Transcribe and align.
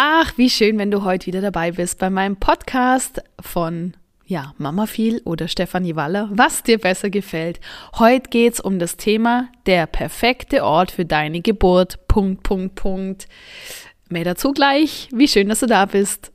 Ach, 0.00 0.32
wie 0.36 0.48
schön, 0.48 0.78
wenn 0.78 0.92
du 0.92 1.02
heute 1.02 1.26
wieder 1.26 1.40
dabei 1.40 1.72
bist 1.72 1.98
bei 1.98 2.08
meinem 2.08 2.36
Podcast 2.36 3.20
von 3.40 3.94
ja, 4.26 4.54
Mama 4.56 4.86
viel 4.86 5.20
oder 5.24 5.48
Stefanie 5.48 5.96
Waller, 5.96 6.28
was 6.30 6.62
dir 6.62 6.78
besser 6.78 7.10
gefällt. 7.10 7.58
Heute 7.98 8.30
geht 8.30 8.52
es 8.52 8.60
um 8.60 8.78
das 8.78 8.96
Thema 8.96 9.48
der 9.66 9.88
perfekte 9.88 10.62
Ort 10.62 10.92
für 10.92 11.04
deine 11.04 11.40
Geburt. 11.40 12.06
Punkt, 12.06 12.44
Punkt, 12.44 12.76
Punkt. 12.76 13.26
Mehr 14.08 14.22
dazu 14.22 14.52
gleich. 14.52 15.08
Wie 15.10 15.26
schön, 15.26 15.48
dass 15.48 15.58
du 15.58 15.66
da 15.66 15.84
bist. 15.84 16.30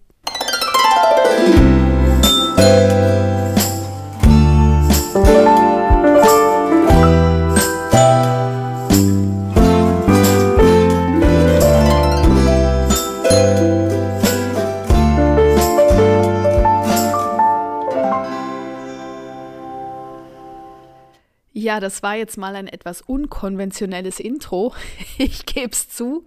Ja, 21.73 21.79
das 21.79 22.03
war 22.03 22.13
jetzt 22.13 22.37
mal 22.37 22.55
ein 22.55 22.67
etwas 22.67 23.01
unkonventionelles 23.01 24.19
Intro. 24.19 24.75
Ich 25.17 25.47
gebe 25.47 25.71
es 25.71 25.89
zu. 25.89 26.23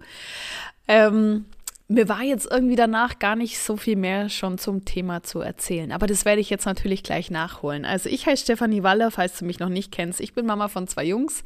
Ähm, 0.89 1.45
mir 1.87 2.09
war 2.09 2.21
jetzt 2.21 2.51
irgendwie 2.51 2.75
danach 2.75 3.17
gar 3.17 3.37
nicht 3.37 3.57
so 3.57 3.77
viel 3.77 3.95
mehr 3.95 4.27
schon 4.27 4.57
zum 4.57 4.83
Thema 4.83 5.23
zu 5.23 5.39
erzählen. 5.39 5.93
Aber 5.93 6.05
das 6.05 6.25
werde 6.25 6.41
ich 6.41 6.49
jetzt 6.49 6.65
natürlich 6.65 7.01
gleich 7.01 7.31
nachholen. 7.31 7.85
Also 7.85 8.09
ich 8.09 8.25
heiße 8.25 8.43
Stefanie 8.43 8.83
Waller, 8.83 9.09
falls 9.09 9.39
du 9.39 9.45
mich 9.45 9.59
noch 9.59 9.69
nicht 9.69 9.93
kennst. 9.93 10.19
Ich 10.19 10.33
bin 10.33 10.45
Mama 10.45 10.67
von 10.67 10.85
zwei 10.89 11.05
Jungs 11.05 11.45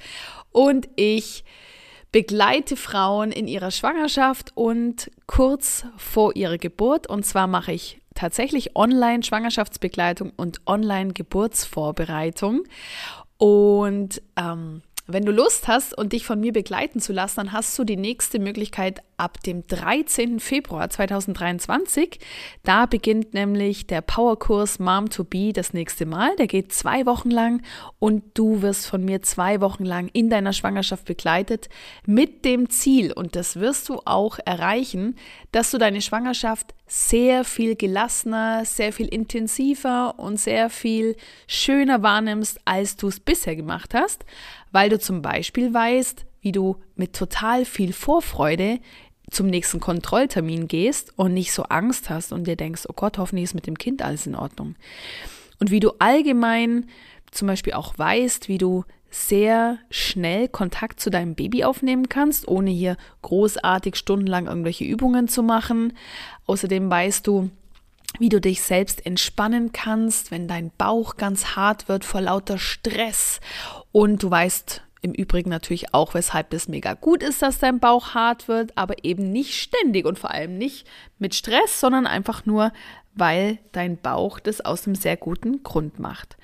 und 0.52 0.90
ich 0.96 1.44
begleite 2.12 2.78
Frauen 2.78 3.32
in 3.32 3.48
ihrer 3.48 3.70
Schwangerschaft 3.70 4.52
und 4.56 5.12
kurz 5.28 5.86
vor 5.96 6.36
ihrer 6.36 6.58
Geburt. 6.58 7.06
Und 7.06 7.24
zwar 7.24 7.46
mache 7.46 7.74
ich 7.74 8.02
tatsächlich 8.16 8.76
Online-Schwangerschaftsbegleitung 8.76 10.34
und 10.36 10.62
Online-Geburtsvorbereitung. 10.66 12.64
Und 13.42 14.22
ähm, 14.36 14.84
wenn 15.08 15.26
du 15.26 15.32
Lust 15.32 15.68
hast 15.68 15.98
und 15.98 16.14
dich 16.14 16.28
von 16.28 16.40
mir 16.40 16.54
begleiten 16.54 17.00
zu 17.00 17.12
lassen, 17.12 17.38
dann 17.38 17.52
hast 17.54 17.78
du 17.80 17.84
die 17.84 17.98
nächste 17.98 18.38
Möglichkeit 18.38 19.02
ab 19.22 19.42
dem 19.44 19.66
13. 19.68 20.40
Februar 20.40 20.90
2023. 20.90 22.20
Da 22.64 22.88
beginnt 22.88 23.36
nämlich 23.36 23.86
der 23.86 24.02
Powerkurs 24.02 24.80
Mom 24.80 25.10
to 25.10 25.24
Be 25.24 25.54
das 25.54 25.74
nächste 25.74 26.08
Mal. 26.08 26.36
Der 26.38 26.48
geht 26.48 26.74
zwei 26.74 27.06
Wochen 27.06 27.30
lang 27.30 27.62
und 28.00 28.24
du 28.34 28.64
wirst 28.64 28.88
von 28.88 29.06
mir 29.06 29.22
zwei 29.22 29.62
Wochen 29.62 29.86
lang 29.86 30.10
in 30.14 30.32
deiner 30.32 30.54
Schwangerschaft 30.54 31.06
begleitet 31.06 31.70
mit 32.08 32.46
dem 32.46 32.70
Ziel, 32.72 33.14
und 33.14 33.36
das 33.36 33.58
wirst 33.58 33.90
du 33.90 34.00
auch 34.06 34.40
erreichen, 34.44 35.16
dass 35.52 35.70
du 35.70 35.78
deine 35.78 36.02
Schwangerschaft 36.02 36.74
sehr 36.88 37.44
viel 37.44 37.76
gelassener, 37.76 38.66
sehr 38.66 38.92
viel 38.92 39.08
intensiver 39.08 40.18
und 40.18 40.40
sehr 40.40 40.72
viel 40.72 41.16
schöner 41.46 42.02
wahrnimmst, 42.02 42.60
als 42.66 42.98
du 42.98 43.08
es 43.08 43.20
bisher 43.20 43.56
gemacht 43.56 43.94
hast, 43.94 44.26
weil 44.72 44.90
du 44.90 45.00
zum 45.00 45.22
Beispiel 45.22 45.74
weißt, 45.74 46.26
wie 46.42 46.52
du 46.52 46.78
mit 46.96 47.14
total 47.14 47.66
viel 47.66 47.94
Vorfreude 47.94 48.80
zum 49.32 49.48
nächsten 49.48 49.80
Kontrolltermin 49.80 50.68
gehst 50.68 51.14
und 51.16 51.34
nicht 51.34 51.54
so 51.54 51.64
Angst 51.64 52.10
hast 52.10 52.34
und 52.34 52.46
dir 52.46 52.56
denkst, 52.56 52.84
oh 52.88 52.94
Gott, 52.94 53.18
hoffentlich 53.18 53.46
ist 53.46 53.56
mit 53.56 53.66
dem 53.66 53.78
Kind 53.78 54.02
alles 54.02 54.28
in 54.28 54.36
Ordnung. 54.36 54.76
Und 55.60 55.72
wie 55.72 55.80
du 55.80 55.92
allgemein 56.00 56.88
zum 57.32 57.48
Beispiel 57.48 57.74
auch 57.74 57.98
weißt, 57.98 58.50
wie 58.50 58.58
du 58.58 58.84
sehr 59.10 59.78
schnell 59.90 60.48
Kontakt 60.48 61.00
zu 61.00 61.10
deinem 61.10 61.36
Baby 61.36 61.64
aufnehmen 61.64 62.10
kannst, 62.10 62.48
ohne 62.48 62.72
hier 62.72 62.98
großartig 63.22 63.96
stundenlang 63.96 64.48
irgendwelche 64.48 64.86
Übungen 64.86 65.28
zu 65.28 65.44
machen. 65.44 65.94
Außerdem 66.46 66.90
weißt 66.90 67.28
du, 67.28 67.50
wie 68.20 68.30
du 68.30 68.42
dich 68.42 68.62
selbst 68.62 69.06
entspannen 69.06 69.72
kannst, 69.72 70.32
wenn 70.32 70.48
dein 70.48 70.72
Bauch 70.78 71.16
ganz 71.16 71.56
hart 71.56 71.88
wird 71.88 72.06
vor 72.06 72.22
lauter 72.22 72.58
Stress. 72.58 73.40
Und 73.92 74.24
du 74.24 74.32
weißt 74.32 74.82
im 75.02 75.14
Übrigen 75.14 75.50
natürlich 75.50 75.94
auch, 75.94 76.14
weshalb 76.14 76.54
es 76.54 76.68
mega 76.68 76.94
gut 76.94 77.24
ist, 77.24 77.42
dass 77.42 77.60
dein 77.60 77.80
Bauch 77.80 78.14
hart 78.14 78.48
wird, 78.48 78.78
aber 78.78 79.04
eben 79.04 79.32
nicht 79.32 79.60
ständig 79.60 80.06
und 80.06 80.20
vor 80.20 80.32
allem 80.32 80.58
nicht 80.58 80.88
mit 81.18 81.34
Stress, 81.34 81.80
sondern 81.80 82.06
einfach 82.06 82.46
nur, 82.46 82.72
weil 83.14 83.58
dein 83.72 83.98
Bauch 83.98 84.40
das 84.40 84.62
aus 84.62 84.86
einem 84.86 84.96
sehr 84.96 85.18
guten 85.18 85.64
Grund 85.64 86.00
macht. 86.00 86.38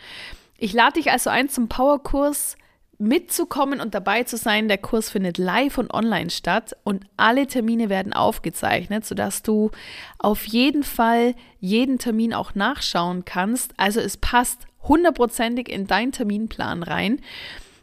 Ich 0.57 0.73
lade 0.73 0.94
dich 0.94 1.12
also 1.12 1.29
ein 1.29 1.50
zum 1.50 1.69
Powerkurs 1.69 2.57
mitzukommen 2.97 3.79
und 3.79 3.94
dabei 3.94 4.23
zu 4.23 4.38
sein. 4.38 4.68
Der 4.68 4.79
Kurs 4.79 5.12
findet 5.12 5.38
live 5.38 5.78
und 5.78 5.94
online 5.94 6.31
statt 6.31 6.75
und 6.84 7.06
alle 7.16 7.45
Termine 7.45 7.89
werden 7.89 8.12
aufgezeichnet, 8.12 9.06
sodass 9.06 9.44
du 9.44 9.69
auf 10.18 10.45
jeden 10.45 10.84
Fall 10.84 11.35
jeden 11.59 12.00
Termin 12.00 12.34
auch 12.34 12.56
nachschauen 12.56 13.24
kannst. 13.24 13.74
Also 13.78 14.00
es 14.00 14.18
passt 14.18 14.66
hundertprozentig 14.81 15.69
in 15.69 15.85
deinen 15.85 16.12
Terminplan 16.12 16.81
rein. 16.81 17.22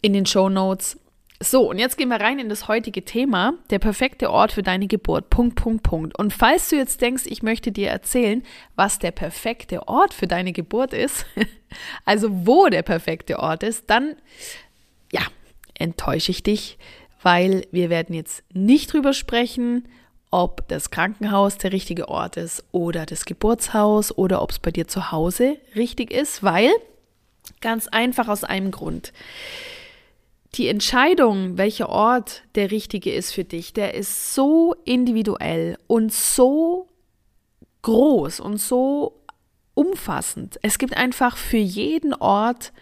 in 0.00 0.12
den 0.12 0.26
Show 0.26 0.48
Notes. 0.48 0.98
So, 1.40 1.68
und 1.68 1.78
jetzt 1.78 1.98
gehen 1.98 2.08
wir 2.08 2.20
rein 2.20 2.38
in 2.38 2.48
das 2.48 2.68
heutige 2.68 3.04
Thema, 3.04 3.54
der 3.70 3.78
perfekte 3.78 4.30
Ort 4.30 4.52
für 4.52 4.62
deine 4.62 4.86
Geburt. 4.86 5.30
Punkt, 5.30 5.56
Punkt, 5.56 5.82
Punkt. 5.82 6.18
Und 6.18 6.32
falls 6.32 6.68
du 6.68 6.76
jetzt 6.76 7.00
denkst, 7.00 7.24
ich 7.26 7.42
möchte 7.42 7.72
dir 7.72 7.88
erzählen, 7.90 8.42
was 8.76 8.98
der 9.00 9.10
perfekte 9.10 9.88
Ort 9.88 10.14
für 10.14 10.26
deine 10.26 10.52
Geburt 10.52 10.92
ist, 10.92 11.26
also 12.04 12.46
wo 12.46 12.68
der 12.68 12.82
perfekte 12.82 13.40
Ort 13.40 13.62
ist, 13.62 13.90
dann, 13.90 14.14
ja, 15.12 15.22
enttäusche 15.76 16.30
ich 16.30 16.42
dich, 16.44 16.78
weil 17.22 17.66
wir 17.72 17.90
werden 17.90 18.14
jetzt 18.14 18.44
nicht 18.52 18.92
drüber 18.92 19.12
sprechen, 19.12 19.88
ob 20.30 20.66
das 20.68 20.90
Krankenhaus 20.90 21.58
der 21.58 21.72
richtige 21.72 22.08
Ort 22.08 22.36
ist 22.36 22.64
oder 22.70 23.06
das 23.06 23.24
Geburtshaus 23.24 24.16
oder 24.16 24.40
ob 24.40 24.50
es 24.50 24.58
bei 24.58 24.70
dir 24.70 24.86
zu 24.86 25.10
Hause 25.12 25.56
richtig 25.74 26.12
ist, 26.12 26.42
weil 26.42 26.70
ganz 27.60 27.88
einfach 27.88 28.28
aus 28.28 28.44
einem 28.44 28.70
Grund. 28.70 29.12
Die 30.54 30.68
Entscheidung, 30.68 31.58
welcher 31.58 31.88
Ort 31.88 32.42
der 32.54 32.70
richtige 32.70 33.12
ist 33.12 33.32
für 33.32 33.42
dich, 33.42 33.72
der 33.72 33.94
ist 33.94 34.34
so 34.34 34.76
individuell 34.84 35.76
und 35.88 36.12
so 36.12 36.88
groß 37.82 38.38
und 38.38 38.58
so 38.58 39.20
umfassend. 39.74 40.58
Es 40.62 40.78
gibt 40.78 40.96
einfach 40.96 41.36
für 41.36 41.56
jeden 41.56 42.14
Ort 42.14 42.72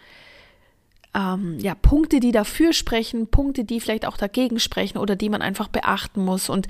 ähm, 1.15 1.57
ja, 1.59 1.73
Punkte, 1.73 2.19
die 2.19 2.31
dafür 2.31 2.73
sprechen, 2.73 3.27
Punkte, 3.27 3.63
die 3.63 3.79
vielleicht 3.79 4.05
auch 4.05 4.17
dagegen 4.17 4.59
sprechen 4.59 4.99
oder 4.99 5.15
die 5.15 5.29
man 5.29 5.41
einfach 5.41 5.67
beachten 5.67 6.23
muss. 6.23 6.49
Und 6.49 6.67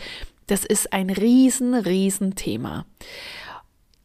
das 0.48 0.64
ist 0.64 0.94
ein 0.94 1.10
riesen, 1.10 1.74
riesen 1.74 2.36
Thema. 2.36 2.86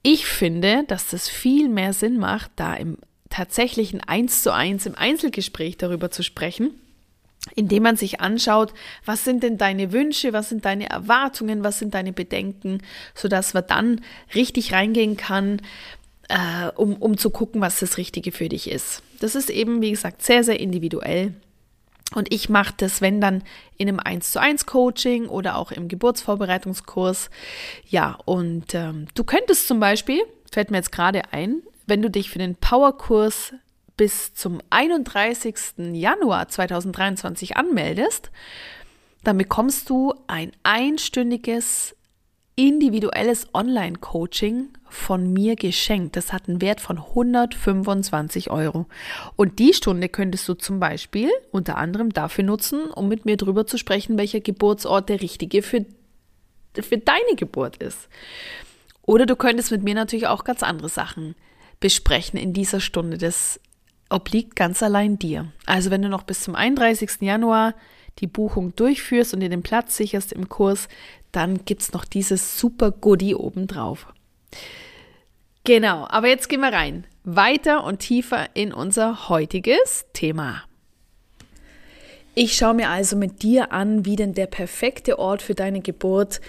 Ich 0.02 0.26
finde, 0.26 0.84
dass 0.88 1.08
das 1.08 1.28
viel 1.28 1.68
mehr 1.68 1.92
Sinn 1.92 2.18
macht, 2.18 2.50
da 2.56 2.74
im 2.74 2.98
tatsächlichen 3.30 4.00
Eins 4.00 4.42
zu 4.42 4.52
eins 4.52 4.86
im 4.86 4.96
Einzelgespräch 4.96 5.76
darüber 5.76 6.10
zu 6.10 6.22
sprechen, 6.22 6.72
indem 7.54 7.84
man 7.84 7.96
sich 7.96 8.20
anschaut, 8.20 8.72
was 9.04 9.24
sind 9.24 9.42
denn 9.42 9.58
deine 9.58 9.92
Wünsche, 9.92 10.32
was 10.32 10.48
sind 10.48 10.64
deine 10.64 10.88
Erwartungen, 10.88 11.64
was 11.64 11.78
sind 11.78 11.94
deine 11.94 12.12
Bedenken, 12.12 12.82
sodass 13.14 13.54
man 13.54 13.64
dann 13.66 14.00
richtig 14.34 14.72
reingehen 14.72 15.16
kann, 15.16 15.60
äh, 16.28 16.68
um, 16.76 16.96
um 16.96 17.16
zu 17.16 17.30
gucken, 17.30 17.60
was 17.60 17.80
das 17.80 17.96
Richtige 17.96 18.32
für 18.32 18.48
dich 18.48 18.70
ist. 18.70 19.02
Das 19.20 19.34
ist 19.34 19.50
eben, 19.50 19.80
wie 19.82 19.90
gesagt, 19.90 20.22
sehr, 20.22 20.44
sehr 20.44 20.60
individuell. 20.60 21.34
Und 22.14 22.32
ich 22.32 22.48
mache 22.48 22.74
das, 22.76 23.00
wenn 23.00 23.20
dann 23.20 23.42
in 23.76 23.88
einem 23.88 24.00
1 24.00 24.32
zu 24.32 24.40
1 24.40 24.64
Coaching 24.66 25.26
oder 25.26 25.56
auch 25.56 25.72
im 25.72 25.88
Geburtsvorbereitungskurs. 25.88 27.30
Ja, 27.86 28.18
und 28.24 28.74
ähm, 28.74 29.08
du 29.14 29.24
könntest 29.24 29.68
zum 29.68 29.78
Beispiel, 29.78 30.20
fällt 30.50 30.70
mir 30.70 30.78
jetzt 30.78 30.92
gerade 30.92 31.32
ein, 31.32 31.62
wenn 31.86 32.00
du 32.00 32.10
dich 32.10 32.30
für 32.30 32.38
den 32.38 32.56
Powerkurs 32.56 33.52
bis 33.98 34.32
zum 34.32 34.62
31. 34.70 35.54
Januar 35.92 36.48
2023 36.48 37.58
anmeldest, 37.58 38.30
dann 39.24 39.36
bekommst 39.36 39.90
du 39.90 40.14
ein 40.26 40.52
einstündiges 40.62 41.94
individuelles 42.56 43.46
Online-Coaching 43.54 44.70
von 44.88 45.32
mir 45.32 45.54
geschenkt. 45.54 46.16
Das 46.16 46.32
hat 46.32 46.48
einen 46.48 46.60
Wert 46.60 46.80
von 46.80 46.98
125 46.98 48.50
Euro. 48.50 48.86
Und 49.36 49.58
die 49.58 49.74
Stunde 49.74 50.08
könntest 50.08 50.48
du 50.48 50.54
zum 50.54 50.80
Beispiel 50.80 51.30
unter 51.52 51.76
anderem 51.76 52.10
dafür 52.12 52.44
nutzen, 52.44 52.90
um 52.90 53.08
mit 53.08 53.26
mir 53.26 53.36
drüber 53.36 53.66
zu 53.66 53.78
sprechen, 53.78 54.18
welcher 54.18 54.40
Geburtsort 54.40 55.08
der 55.08 55.20
richtige 55.20 55.62
für, 55.62 55.84
für 56.74 56.98
deine 56.98 57.36
Geburt 57.36 57.76
ist. 57.76 58.08
Oder 59.02 59.26
du 59.26 59.36
könntest 59.36 59.70
mit 59.70 59.84
mir 59.84 59.94
natürlich 59.94 60.26
auch 60.26 60.44
ganz 60.44 60.62
andere 60.62 60.88
Sachen 60.88 61.34
besprechen 61.80 62.38
in 62.38 62.52
dieser 62.52 62.80
Stunde. 62.80 63.18
Das 63.18 63.60
obliegt 64.10 64.56
ganz 64.56 64.82
allein 64.82 65.18
dir. 65.18 65.52
Also 65.66 65.90
wenn 65.90 66.02
du 66.02 66.08
noch 66.08 66.22
bis 66.22 66.42
zum 66.42 66.54
31. 66.54 67.20
Januar 67.20 67.74
die 68.18 68.26
Buchung 68.26 68.74
durchführst 68.74 69.34
und 69.34 69.40
dir 69.40 69.48
den 69.48 69.62
Platz 69.62 69.96
sicherst 69.96 70.32
im 70.32 70.48
Kurs, 70.48 70.88
dann 71.32 71.64
gibt 71.64 71.82
es 71.82 71.92
noch 71.92 72.04
dieses 72.04 72.58
super 72.58 72.90
Goodie 72.90 73.34
obendrauf. 73.34 74.06
Genau, 75.64 76.06
aber 76.08 76.28
jetzt 76.28 76.48
gehen 76.48 76.60
wir 76.60 76.72
rein. 76.72 77.06
Weiter 77.24 77.84
und 77.84 77.98
tiefer 77.98 78.46
in 78.54 78.72
unser 78.72 79.28
heutiges 79.28 80.06
Thema. 80.14 80.62
Ich 82.34 82.56
schaue 82.56 82.74
mir 82.74 82.88
also 82.88 83.16
mit 83.16 83.42
dir 83.42 83.72
an, 83.72 84.04
wie 84.04 84.16
denn 84.16 84.32
der 84.32 84.46
perfekte 84.46 85.18
Ort 85.18 85.42
für 85.42 85.54
deine 85.54 85.80
Geburt, 85.80 86.40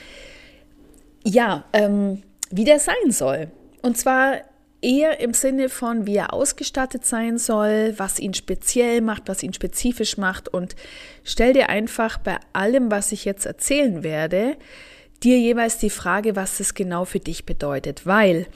ja, 1.26 1.66
ähm, 1.74 2.24
wie 2.50 2.64
der 2.64 2.80
sein 2.80 3.12
soll. 3.12 3.52
Und 3.82 3.98
zwar 3.98 4.36
eher 4.82 5.20
im 5.20 5.34
Sinne 5.34 5.70
von, 5.70 6.06
wie 6.06 6.16
er 6.16 6.34
ausgestattet 6.34 7.06
sein 7.06 7.38
soll, 7.38 7.94
was 7.98 8.20
ihn 8.20 8.34
speziell 8.34 9.02
macht, 9.02 9.24
was 9.28 9.44
ihn 9.44 9.54
spezifisch 9.54 10.18
macht. 10.18 10.48
Und 10.48 10.76
stell 11.24 11.54
dir 11.54 11.70
einfach 11.70 12.18
bei 12.18 12.38
allem, 12.54 12.92
was 12.92 13.12
ich 13.12 13.26
jetzt 13.26 13.46
erzählen 13.46 14.04
werde, 14.04 14.56
dir 15.24 15.38
jeweils 15.38 15.78
die 15.78 15.90
Frage, 15.90 16.36
was 16.36 16.60
es 16.60 16.74
genau 16.74 17.06
für 17.06 17.20
dich 17.20 17.46
bedeutet. 17.46 18.06
Weil, 18.06 18.48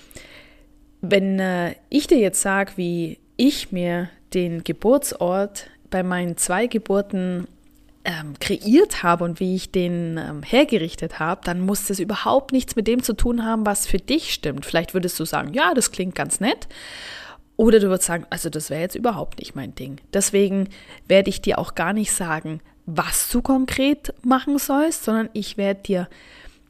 wenn 1.02 1.40
äh, 1.40 1.76
ich 1.90 2.08
dir 2.08 2.20
jetzt 2.20 2.42
sage, 2.42 2.74
wie 2.78 3.20
ich 3.36 3.72
mir 3.72 4.10
den 4.34 4.64
Geburtsort 4.64 5.70
bei 5.90 6.04
meinen 6.04 6.38
zwei 6.38 6.68
Geburten 6.68 7.48
ähm, 8.06 8.34
kreiert 8.40 9.04
habe 9.04 9.24
und 9.24 9.40
wie 9.40 9.56
ich 9.56 9.72
den 9.72 10.18
ähm, 10.18 10.44
hergerichtet 10.44 11.20
habe, 11.20 11.42
dann 11.44 11.62
muss 11.62 11.88
das 11.88 12.00
überhaupt 12.00 12.52
nichts 12.52 12.76
mit 12.76 12.88
dem 12.88 13.02
zu 13.02 13.14
tun 13.14 13.46
haben, 13.46 13.66
was 13.66 13.88
für 13.88 13.98
dich 13.98 14.34
stimmt. 14.34 14.66
Vielleicht 14.66 14.94
würdest 14.94 15.20
du 15.20 15.26
sagen, 15.26 15.54
ja, 15.54 15.74
das 15.74 15.92
klingt 15.92 16.16
ganz 16.16 16.40
nett. 16.40 16.68
Oder 17.56 17.80
du 17.80 17.88
würdest 17.88 18.08
sagen, 18.08 18.26
also 18.30 18.50
das 18.50 18.70
wäre 18.70 18.82
jetzt 18.82 18.96
überhaupt 18.96 19.40
nicht 19.40 19.56
mein 19.56 19.76
Ding. 19.76 19.98
Deswegen 20.12 20.70
werde 21.08 21.30
ich 21.30 21.42
dir 21.42 21.60
auch 21.60 21.76
gar 21.76 21.94
nicht 21.94 22.12
sagen, 22.12 22.62
was 22.86 23.30
du 23.30 23.42
konkret 23.42 24.14
machen 24.24 24.58
sollst, 24.58 25.06
sondern 25.06 25.30
ich 25.34 25.56
werde 25.56 25.82
dir 25.82 26.10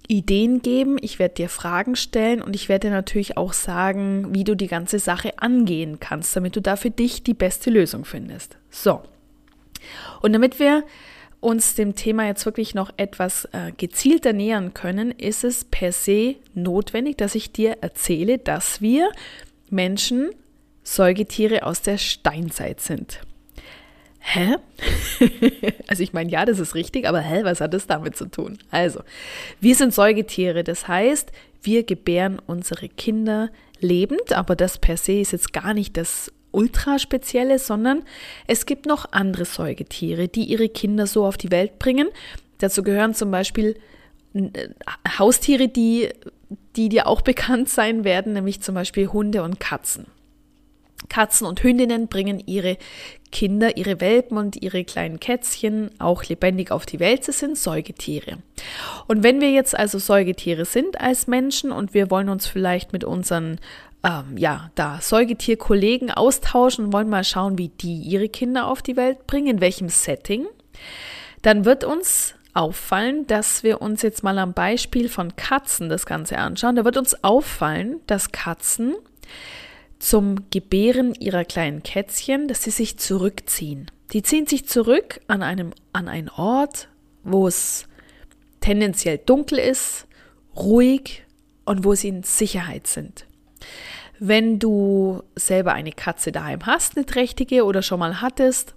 Ideen 0.07 0.61
geben, 0.61 0.97
ich 1.01 1.17
werde 1.17 1.35
dir 1.35 1.49
Fragen 1.49 1.95
stellen 1.95 2.41
und 2.41 2.55
ich 2.55 2.67
werde 2.69 2.89
dir 2.89 2.93
natürlich 2.93 3.37
auch 3.37 3.53
sagen, 3.53 4.35
wie 4.35 4.43
du 4.43 4.55
die 4.55 4.67
ganze 4.67 4.99
Sache 4.99 5.39
angehen 5.39 5.99
kannst, 5.99 6.35
damit 6.35 6.55
du 6.55 6.61
da 6.61 6.75
für 6.75 6.91
dich 6.91 7.23
die 7.23 7.33
beste 7.33 7.69
Lösung 7.69 8.03
findest. 8.03 8.57
So. 8.69 9.01
Und 10.21 10.33
damit 10.33 10.59
wir 10.59 10.83
uns 11.43 11.75
dem 11.75 11.95
Thema 11.95 12.25
jetzt 12.25 12.45
wirklich 12.45 12.73
noch 12.73 12.91
etwas 12.97 13.45
äh, 13.51 13.71
gezielter 13.75 14.33
nähern 14.33 14.73
können, 14.73 15.11
ist 15.11 15.43
es 15.43 15.65
per 15.65 15.91
se 15.91 16.35
notwendig, 16.53 17.17
dass 17.17 17.35
ich 17.35 17.51
dir 17.51 17.77
erzähle, 17.81 18.37
dass 18.37 18.81
wir 18.81 19.11
Menschen 19.69 20.31
Säugetiere 20.83 21.63
aus 21.63 21.81
der 21.81 21.97
Steinzeit 21.97 22.81
sind. 22.81 23.21
Hä? 24.19 24.55
also 25.87 26.01
ich 26.01 26.13
meine, 26.13 26.31
ja, 26.31 26.45
das 26.45 26.59
ist 26.59 26.75
richtig, 26.75 27.07
aber 27.07 27.19
hä, 27.19 27.43
was 27.43 27.59
hat 27.61 27.73
das 27.73 27.87
damit 27.87 28.15
zu 28.15 28.25
tun? 28.25 28.57
Also, 28.71 29.01
wir 29.59 29.75
sind 29.75 29.93
Säugetiere, 29.93 30.63
das 30.63 30.87
heißt, 30.87 31.31
wir 31.61 31.83
gebären 31.83 32.39
unsere 32.45 32.87
Kinder 32.87 33.49
lebend, 33.79 34.31
aber 34.33 34.55
das 34.55 34.77
per 34.77 34.97
se 34.97 35.19
ist 35.19 35.33
jetzt 35.33 35.51
gar 35.51 35.73
nicht 35.73 35.97
das 35.97 36.31
ultra 36.53 36.97
sondern 37.57 38.03
es 38.47 38.65
gibt 38.65 38.85
noch 38.85 39.11
andere 39.11 39.45
Säugetiere, 39.45 40.27
die 40.27 40.45
ihre 40.45 40.69
Kinder 40.69 41.07
so 41.07 41.25
auf 41.25 41.37
die 41.37 41.51
Welt 41.51 41.79
bringen. 41.79 42.07
Dazu 42.59 42.83
gehören 42.83 43.13
zum 43.13 43.31
Beispiel 43.31 43.75
äh, 44.33 44.69
Haustiere, 45.17 45.67
die, 45.67 46.09
die 46.75 46.89
dir 46.89 47.07
auch 47.07 47.21
bekannt 47.33 47.69
sein 47.69 48.03
werden, 48.03 48.33
nämlich 48.33 48.61
zum 48.61 48.75
Beispiel 48.75 49.07
Hunde 49.07 49.43
und 49.43 49.59
Katzen. 49.59 50.05
Katzen 51.09 51.45
und 51.45 51.61
Hündinnen 51.61 52.07
bringen 52.07 52.41
ihre 52.45 52.77
Kinder, 53.31 53.77
ihre 53.77 53.99
Welpen 53.99 54.37
und 54.37 54.61
ihre 54.61 54.83
kleinen 54.83 55.19
Kätzchen 55.19 55.89
auch 55.99 56.23
lebendig 56.23 56.71
auf 56.71 56.85
die 56.85 56.99
Welt. 56.99 57.25
Sie 57.25 57.31
sind 57.31 57.57
Säugetiere. 57.57 58.37
Und 59.07 59.23
wenn 59.23 59.41
wir 59.41 59.51
jetzt 59.51 59.77
also 59.77 59.99
Säugetiere 59.99 60.65
sind 60.65 61.01
als 61.01 61.27
Menschen 61.27 61.71
und 61.71 61.93
wir 61.93 62.09
wollen 62.09 62.29
uns 62.29 62.47
vielleicht 62.47 62.93
mit 62.93 63.03
unseren 63.03 63.59
ähm, 64.03 64.37
ja, 64.37 64.69
da 64.75 64.99
Säugetierkollegen 65.01 66.11
austauschen 66.11 66.91
wollen 66.91 67.09
mal 67.09 67.23
schauen, 67.23 67.57
wie 67.57 67.69
die 67.69 68.01
ihre 68.01 68.29
Kinder 68.29 68.67
auf 68.67 68.81
die 68.81 68.97
Welt 68.97 69.25
bringen, 69.27 69.47
in 69.47 69.61
welchem 69.61 69.89
Setting, 69.89 70.45
dann 71.41 71.65
wird 71.65 71.83
uns 71.83 72.35
auffallen, 72.53 73.25
dass 73.27 73.63
wir 73.63 73.81
uns 73.81 74.01
jetzt 74.01 74.23
mal 74.23 74.37
am 74.37 74.53
Beispiel 74.53 75.09
von 75.09 75.35
Katzen 75.35 75.89
das 75.89 76.05
Ganze 76.05 76.37
anschauen. 76.37 76.75
Da 76.75 76.85
wird 76.85 76.97
uns 76.97 77.23
auffallen, 77.23 77.99
dass 78.05 78.31
Katzen 78.31 78.95
zum 79.99 80.49
Gebären 80.51 81.15
ihrer 81.15 81.45
kleinen 81.45 81.81
Kätzchen, 81.81 82.47
dass 82.47 82.63
sie 82.63 82.71
sich 82.71 82.99
zurückziehen. 82.99 83.89
Die 84.11 84.21
ziehen 84.21 84.45
sich 84.45 84.67
zurück 84.67 85.21
an 85.27 85.41
einem 85.41 85.71
an 85.93 86.07
einen 86.07 86.29
Ort, 86.29 86.89
wo 87.23 87.47
es 87.47 87.87
tendenziell 88.59 89.17
dunkel 89.17 89.59
ist, 89.59 90.07
ruhig 90.55 91.23
und 91.65 91.83
wo 91.85 91.95
sie 91.95 92.09
in 92.09 92.23
Sicherheit 92.23 92.85
sind. 92.85 93.25
Wenn 94.19 94.59
du 94.59 95.23
selber 95.35 95.73
eine 95.73 95.91
Katze 95.91 96.31
daheim 96.31 96.65
hast, 96.65 96.95
eine 96.95 97.05
trächtige 97.05 97.65
oder 97.65 97.81
schon 97.81 97.99
mal 97.99 98.21
hattest, 98.21 98.75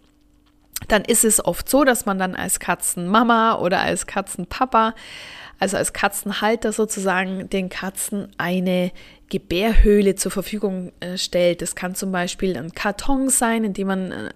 dann 0.88 1.02
ist 1.04 1.24
es 1.24 1.44
oft 1.44 1.68
so, 1.68 1.84
dass 1.84 2.06
man 2.06 2.18
dann 2.18 2.34
als 2.34 2.60
Katzenmama 2.60 3.58
oder 3.58 3.80
als 3.80 4.06
Katzenpapa, 4.06 4.94
also 5.58 5.76
als 5.76 5.92
Katzenhalter 5.92 6.72
sozusagen, 6.72 7.48
den 7.48 7.68
Katzen 7.68 8.28
eine 8.36 8.92
Gebärhöhle 9.28 10.14
zur 10.14 10.30
Verfügung 10.30 10.92
äh, 11.00 11.18
stellt. 11.18 11.60
Das 11.62 11.74
kann 11.74 11.94
zum 11.94 12.12
Beispiel 12.12 12.56
ein 12.56 12.72
Karton 12.72 13.28
sein, 13.28 13.64
in 13.64 13.72
dem 13.72 13.88
man 13.88 14.12
äh, 14.12 14.30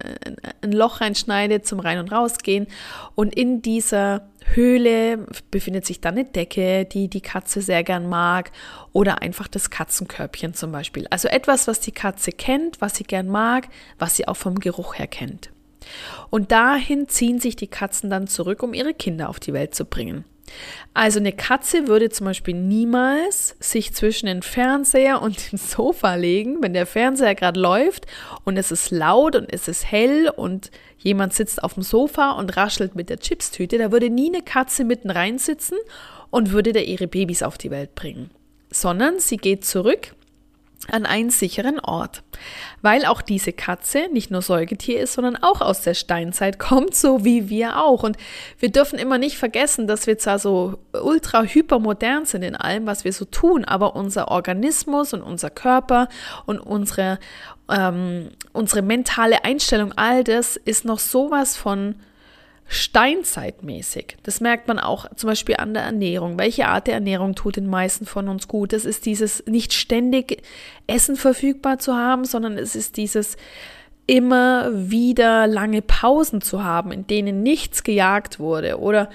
ein 0.61 0.71
Loch 0.71 0.99
reinschneidet 0.99 1.65
zum 1.65 1.79
Rein- 1.79 1.99
und 1.99 2.11
Rausgehen. 2.11 2.67
Und 3.15 3.33
in 3.33 3.61
dieser 3.61 4.27
Höhle 4.53 5.25
befindet 5.49 5.85
sich 5.85 6.01
dann 6.01 6.15
eine 6.15 6.25
Decke, 6.25 6.85
die 6.85 7.07
die 7.07 7.21
Katze 7.21 7.61
sehr 7.61 7.83
gern 7.83 8.09
mag. 8.09 8.51
Oder 8.91 9.21
einfach 9.21 9.47
das 9.47 9.69
Katzenkörbchen 9.69 10.55
zum 10.55 10.73
Beispiel. 10.73 11.07
Also 11.09 11.29
etwas, 11.29 11.67
was 11.67 11.79
die 11.79 11.93
Katze 11.93 12.31
kennt, 12.31 12.81
was 12.81 12.95
sie 12.95 13.05
gern 13.05 13.27
mag, 13.27 13.69
was 13.97 14.17
sie 14.17 14.27
auch 14.27 14.37
vom 14.37 14.59
Geruch 14.59 14.95
her 14.95 15.07
kennt. 15.07 15.50
Und 16.29 16.51
dahin 16.51 17.07
ziehen 17.07 17.39
sich 17.39 17.55
die 17.55 17.67
Katzen 17.67 18.09
dann 18.09 18.27
zurück, 18.27 18.63
um 18.63 18.73
ihre 18.73 18.93
Kinder 18.93 19.29
auf 19.29 19.39
die 19.39 19.53
Welt 19.53 19.75
zu 19.75 19.85
bringen. 19.85 20.25
Also 20.93 21.19
eine 21.19 21.31
Katze 21.31 21.87
würde 21.87 22.09
zum 22.09 22.25
Beispiel 22.25 22.55
niemals 22.55 23.55
sich 23.59 23.93
zwischen 23.93 24.25
den 24.25 24.41
Fernseher 24.41 25.21
und 25.21 25.51
dem 25.51 25.57
Sofa 25.57 26.15
legen, 26.15 26.57
wenn 26.61 26.73
der 26.73 26.85
Fernseher 26.85 27.35
gerade 27.35 27.59
läuft 27.59 28.05
und 28.43 28.57
es 28.57 28.71
ist 28.71 28.91
laut 28.91 29.35
und 29.35 29.51
es 29.51 29.67
ist 29.67 29.89
hell 29.89 30.29
und 30.29 30.71
jemand 30.97 31.33
sitzt 31.33 31.63
auf 31.63 31.75
dem 31.75 31.83
Sofa 31.83 32.31
und 32.31 32.57
raschelt 32.57 32.95
mit 32.95 33.09
der 33.09 33.19
Chipstüte. 33.19 33.77
Da 33.77 33.91
würde 33.91 34.09
nie 34.09 34.27
eine 34.27 34.43
Katze 34.43 34.83
mitten 34.83 35.09
rein 35.09 35.37
sitzen 35.37 35.77
und 36.29 36.51
würde 36.51 36.73
da 36.73 36.79
ihre 36.79 37.07
Babys 37.07 37.43
auf 37.43 37.57
die 37.57 37.71
Welt 37.71 37.95
bringen, 37.95 38.29
sondern 38.69 39.19
sie 39.19 39.37
geht 39.37 39.65
zurück 39.65 40.13
an 40.89 41.05
einen 41.05 41.29
sicheren 41.29 41.79
Ort, 41.79 42.23
weil 42.81 43.05
auch 43.05 43.21
diese 43.21 43.53
Katze 43.53 44.07
nicht 44.11 44.31
nur 44.31 44.41
Säugetier 44.41 45.01
ist, 45.01 45.13
sondern 45.13 45.35
auch 45.35 45.61
aus 45.61 45.81
der 45.81 45.93
Steinzeit 45.93 46.57
kommt, 46.59 46.95
so 46.95 47.23
wie 47.23 47.49
wir 47.49 47.77
auch. 47.77 48.03
Und 48.03 48.17
wir 48.59 48.71
dürfen 48.71 48.97
immer 48.97 49.17
nicht 49.17 49.37
vergessen, 49.37 49.87
dass 49.87 50.07
wir 50.07 50.17
zwar 50.17 50.39
so 50.39 50.79
ultra 50.91 51.43
hypermodern 51.43 52.25
sind 52.25 52.43
in 52.43 52.55
allem, 52.55 52.87
was 52.87 53.05
wir 53.05 53.13
so 53.13 53.25
tun, 53.25 53.63
aber 53.63 53.95
unser 53.95 54.29
Organismus 54.29 55.13
und 55.13 55.21
unser 55.21 55.51
Körper 55.51 56.09
und 56.45 56.59
unsere, 56.59 57.19
ähm, 57.69 58.29
unsere 58.51 58.81
mentale 58.81 59.43
Einstellung, 59.43 59.93
all 59.95 60.23
das 60.23 60.55
ist 60.57 60.83
noch 60.83 60.99
sowas 60.99 61.57
von 61.57 61.95
steinzeitmäßig. 62.71 64.15
Das 64.23 64.39
merkt 64.39 64.69
man 64.69 64.79
auch 64.79 65.05
zum 65.15 65.27
Beispiel 65.27 65.57
an 65.57 65.73
der 65.73 65.83
Ernährung. 65.83 66.39
Welche 66.39 66.69
Art 66.69 66.87
der 66.87 66.93
Ernährung 66.93 67.35
tut 67.35 67.57
den 67.57 67.67
meisten 67.67 68.05
von 68.05 68.29
uns 68.29 68.47
gut? 68.47 68.71
Das 68.71 68.85
ist 68.85 69.05
dieses 69.05 69.45
nicht 69.45 69.73
ständig 69.73 70.41
Essen 70.87 71.17
verfügbar 71.17 71.79
zu 71.79 71.95
haben, 71.97 72.23
sondern 72.23 72.57
es 72.57 72.77
ist 72.77 72.95
dieses 72.95 73.35
immer 74.07 74.69
wieder 74.73 75.47
lange 75.47 75.81
Pausen 75.81 76.39
zu 76.39 76.63
haben, 76.63 76.93
in 76.93 77.05
denen 77.07 77.43
nichts 77.43 77.83
gejagt 77.83 78.39
wurde 78.39 78.79
oder 78.79 79.09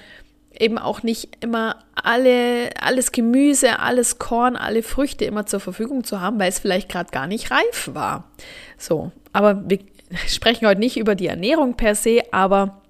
eben 0.59 0.77
auch 0.77 1.01
nicht 1.01 1.29
immer 1.39 1.77
alle, 1.95 2.69
alles 2.79 3.11
Gemüse, 3.11 3.79
alles 3.79 4.19
Korn, 4.19 4.55
alle 4.55 4.83
Früchte 4.83 5.25
immer 5.25 5.47
zur 5.47 5.61
Verfügung 5.61 6.03
zu 6.03 6.21
haben, 6.21 6.39
weil 6.39 6.49
es 6.49 6.59
vielleicht 6.59 6.89
gerade 6.89 7.09
gar 7.09 7.25
nicht 7.25 7.49
reif 7.49 7.89
war. 7.93 8.31
So, 8.77 9.11
aber 9.33 9.67
wir 9.67 9.79
sprechen 10.27 10.67
heute 10.67 10.79
nicht 10.79 10.97
über 10.97 11.15
die 11.15 11.27
Ernährung 11.27 11.75
per 11.75 11.95
se, 11.95 12.21
aber 12.31 12.83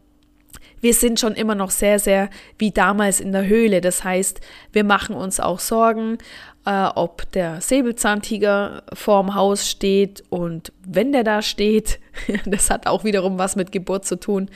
wir 0.81 0.93
sind 0.93 1.19
schon 1.19 1.33
immer 1.33 1.55
noch 1.55 1.71
sehr, 1.71 1.99
sehr 1.99 2.29
wie 2.57 2.71
damals 2.71 3.19
in 3.19 3.31
der 3.31 3.47
Höhle. 3.47 3.81
Das 3.81 4.03
heißt, 4.03 4.41
wir 4.71 4.83
machen 4.83 5.15
uns 5.15 5.39
auch 5.39 5.59
Sorgen, 5.59 6.17
äh, 6.65 6.89
ob 6.95 7.31
der 7.31 7.61
Säbelzahntiger 7.61 8.83
vorm 8.93 9.35
Haus 9.35 9.69
steht 9.69 10.23
und 10.29 10.73
wenn 10.85 11.13
der 11.13 11.23
da 11.23 11.41
steht, 11.41 11.99
das 12.45 12.69
hat 12.69 12.87
auch 12.87 13.03
wiederum 13.03 13.37
was 13.37 13.55
mit 13.55 13.71
Geburt 13.71 14.05
zu 14.05 14.19
tun, 14.19 14.49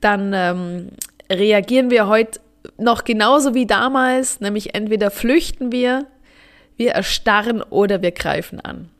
dann 0.00 0.32
ähm, 0.34 0.88
reagieren 1.30 1.90
wir 1.90 2.08
heute 2.08 2.40
noch 2.78 3.04
genauso 3.04 3.54
wie 3.54 3.66
damals, 3.66 4.40
nämlich 4.40 4.74
entweder 4.74 5.10
flüchten 5.10 5.72
wir, 5.72 6.06
wir 6.76 6.92
erstarren 6.92 7.62
oder 7.62 8.02
wir 8.02 8.10
greifen 8.10 8.60
an. 8.60 8.90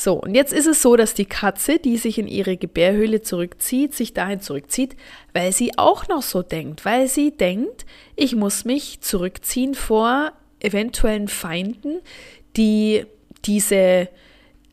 So, 0.00 0.14
und 0.14 0.36
jetzt 0.36 0.52
ist 0.52 0.68
es 0.68 0.80
so, 0.80 0.94
dass 0.94 1.14
die 1.14 1.24
Katze, 1.24 1.80
die 1.80 1.96
sich 1.96 2.20
in 2.20 2.28
ihre 2.28 2.56
Gebärhöhle 2.56 3.20
zurückzieht, 3.20 3.96
sich 3.96 4.14
dahin 4.14 4.40
zurückzieht, 4.40 4.94
weil 5.34 5.50
sie 5.50 5.76
auch 5.76 6.06
noch 6.06 6.22
so 6.22 6.42
denkt, 6.42 6.84
weil 6.84 7.08
sie 7.08 7.32
denkt, 7.32 7.84
ich 8.14 8.36
muss 8.36 8.64
mich 8.64 9.00
zurückziehen 9.00 9.74
vor 9.74 10.30
eventuellen 10.60 11.26
Feinden, 11.26 11.98
die 12.56 13.06
diese 13.44 14.08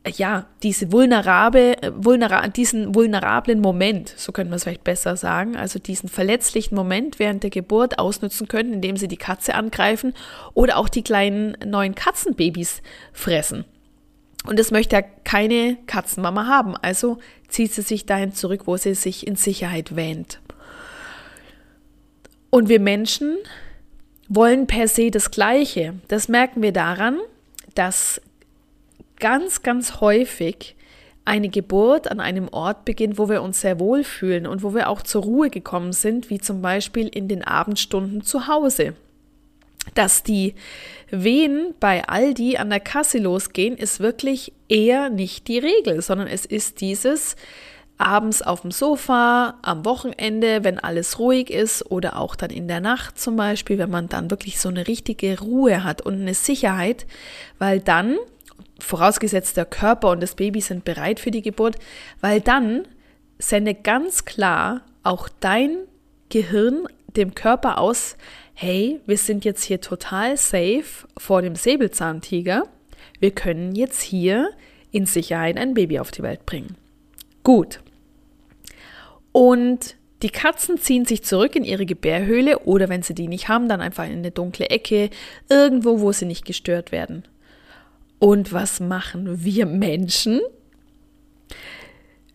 ja, 0.08 0.46
diese 0.62 0.92
vulnerable, 0.92 1.76
vulnera 1.96 2.48
diesen 2.50 2.94
vulnerablen 2.94 3.60
Moment, 3.60 4.14
so 4.16 4.32
könnte 4.32 4.52
man 4.52 4.58
es 4.58 4.64
vielleicht 4.64 4.84
besser 4.84 5.18
sagen, 5.18 5.56
also 5.56 5.80
diesen 5.80 6.10
verletzlichen 6.10 6.76
Moment 6.76 7.18
während 7.18 7.42
der 7.42 7.50
Geburt 7.50 7.98
ausnutzen 7.98 8.48
können, 8.48 8.74
indem 8.74 8.98
sie 8.98 9.08
die 9.08 9.18
Katze 9.18 9.56
angreifen 9.56 10.14
oder 10.54 10.78
auch 10.78 10.90
die 10.90 11.02
kleinen 11.02 11.58
neuen 11.66 11.96
Katzenbabys 11.96 12.84
fressen. 13.14 13.66
Und 14.46 14.60
das 14.60 14.72
möchte 14.72 14.96
ja 14.96 15.02
keine 15.02 15.78
Katzenmama 15.88 16.48
haben. 16.48 16.76
Also 16.78 17.18
zieht 17.48 17.74
sie 17.74 17.82
sich 17.82 18.06
dahin 18.06 18.34
zurück, 18.34 18.64
wo 18.66 18.78
sie 18.78 18.96
sich 18.96 19.26
in 19.26 19.36
Sicherheit 19.36 19.96
wähnt. 19.96 20.40
Und 22.50 22.70
wir 22.70 22.80
Menschen 22.80 23.38
wollen 24.30 24.68
per 24.68 24.88
se 24.88 25.12
das 25.12 25.32
Gleiche. 25.32 25.96
Das 26.08 26.30
merken 26.30 26.62
wir 26.62 26.72
daran, 26.72 27.20
dass 27.74 28.22
ganz, 29.20 29.62
ganz 29.62 30.00
häufig 30.00 30.76
eine 31.26 31.50
Geburt 31.50 32.10
an 32.10 32.20
einem 32.20 32.48
Ort 32.50 32.86
beginnt, 32.86 33.18
wo 33.18 33.30
wir 33.30 33.42
uns 33.42 33.62
sehr 33.62 33.80
wohl 33.80 34.04
fühlen 34.04 34.46
und 34.46 34.62
wo 34.62 34.76
wir 34.76 34.90
auch 34.90 35.02
zur 35.02 35.24
Ruhe 35.24 35.50
gekommen 35.50 35.92
sind, 35.92 36.30
wie 36.30 36.40
zum 36.40 36.62
Beispiel 36.62 37.08
in 37.08 37.28
den 37.28 37.44
Abendstunden 37.44 38.22
zu 38.22 38.48
Hause. 38.48 38.94
Dass 39.94 40.24
die 40.24 40.56
Wehen 41.10 41.74
bei 41.80 42.08
Aldi 42.08 42.58
an 42.58 42.70
der 42.70 42.80
Kasse 42.80 43.20
losgehen, 43.20 43.78
ist 43.78 44.00
wirklich 44.00 44.52
eher 44.68 45.10
nicht 45.10 45.48
die 45.48 45.60
Regel, 45.60 46.02
sondern 46.02 46.28
es 46.28 46.46
ist 46.46 46.82
dieses 46.82 47.36
abends 47.98 48.42
auf 48.42 48.62
dem 48.62 48.72
Sofa, 48.72 49.56
am 49.62 49.86
Wochenende, 49.86 50.64
wenn 50.64 50.80
alles 50.80 51.20
ruhig 51.20 51.50
ist 51.50 51.90
oder 51.90 52.20
auch 52.20 52.36
dann 52.36 52.50
in 52.50 52.68
der 52.68 52.82
Nacht 52.82 53.20
zum 53.20 53.36
Beispiel, 53.36 53.78
wenn 53.78 53.90
man 53.90 54.10
dann 54.10 54.30
wirklich 54.30 54.60
so 54.60 54.70
eine 54.70 54.88
richtige 54.88 55.40
Ruhe 55.40 55.84
hat 55.84 56.02
und 56.02 56.16
eine 56.16 56.34
Sicherheit, 56.34 57.06
weil 57.58 57.80
dann, 57.80 58.18
vorausgesetzt 58.80 59.56
der 59.56 59.66
Körper 59.66 60.10
und 60.12 60.22
das 60.22 60.36
Baby 60.36 60.60
sind 60.60 60.84
bereit 60.84 61.22
für 61.22 61.32
die 61.32 61.42
Geburt, 61.42 61.78
weil 62.20 62.42
dann 62.42 62.86
sendet 63.38 63.86
ganz 63.86 64.26
klar 64.26 64.82
auch 65.04 65.30
dein 65.40 65.78
Gehirn 66.30 66.88
dem 67.16 67.36
Körper 67.36 67.78
aus, 67.78 68.18
hey, 68.56 69.02
wir 69.06 69.18
sind 69.18 69.44
jetzt 69.44 69.64
hier 69.64 69.82
total 69.82 70.38
safe 70.38 71.08
vor 71.18 71.42
dem 71.42 71.56
Säbelzahntiger. 71.56 72.64
Wir 73.20 73.32
können 73.32 73.76
jetzt 73.76 74.02
hier 74.02 74.50
in 74.92 75.06
Sicherheit 75.06 75.58
ein 75.58 75.74
Baby 75.74 76.00
auf 76.00 76.10
die 76.10 76.24
Welt 76.24 76.46
bringen. 76.46 76.76
Gut. 77.44 77.82
Und 79.34 79.98
die 80.22 80.30
Katzen 80.30 80.78
ziehen 80.78 81.04
sich 81.04 81.24
zurück 81.24 81.58
in 81.58 81.66
ihre 81.66 81.86
Gebärhöhle 81.86 82.60
oder 82.60 82.88
wenn 82.88 83.04
sie 83.04 83.14
die 83.14 83.28
nicht 83.28 83.50
haben, 83.50 83.68
dann 83.68 83.82
einfach 83.82 84.06
in 84.06 84.14
eine 84.14 84.32
dunkle 84.32 84.70
Ecke, 84.70 85.10
irgendwo, 85.50 86.00
wo 86.00 86.14
sie 86.14 86.26
nicht 86.26 86.46
gestört 86.46 86.94
werden. 86.94 87.24
Und 88.20 88.54
was 88.54 88.80
machen 88.80 89.44
wir 89.44 89.66
Menschen? 89.66 90.40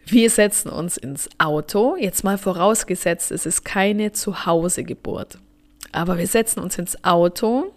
Wir 0.05 0.29
setzen 0.29 0.69
uns 0.69 0.99
ins 0.99 1.31
Auto, 1.39 1.97
jetzt 1.97 2.25
mal 2.25 2.37
vorausgesetzt, 2.37 3.31
es 3.31 3.47
ist 3.47 3.65
keine 3.65 4.13
Zuhausegeburt. 4.13 5.39
Aber 5.93 6.19
wir 6.19 6.27
setzen 6.27 6.61
uns 6.61 6.79
ins 6.79 7.05
Auto, 7.05 7.73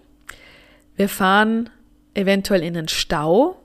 wir 0.96 1.10
fahren 1.10 1.70
eventuell 2.14 2.64
in 2.64 2.76
den 2.76 2.88
Stau, 2.88 3.56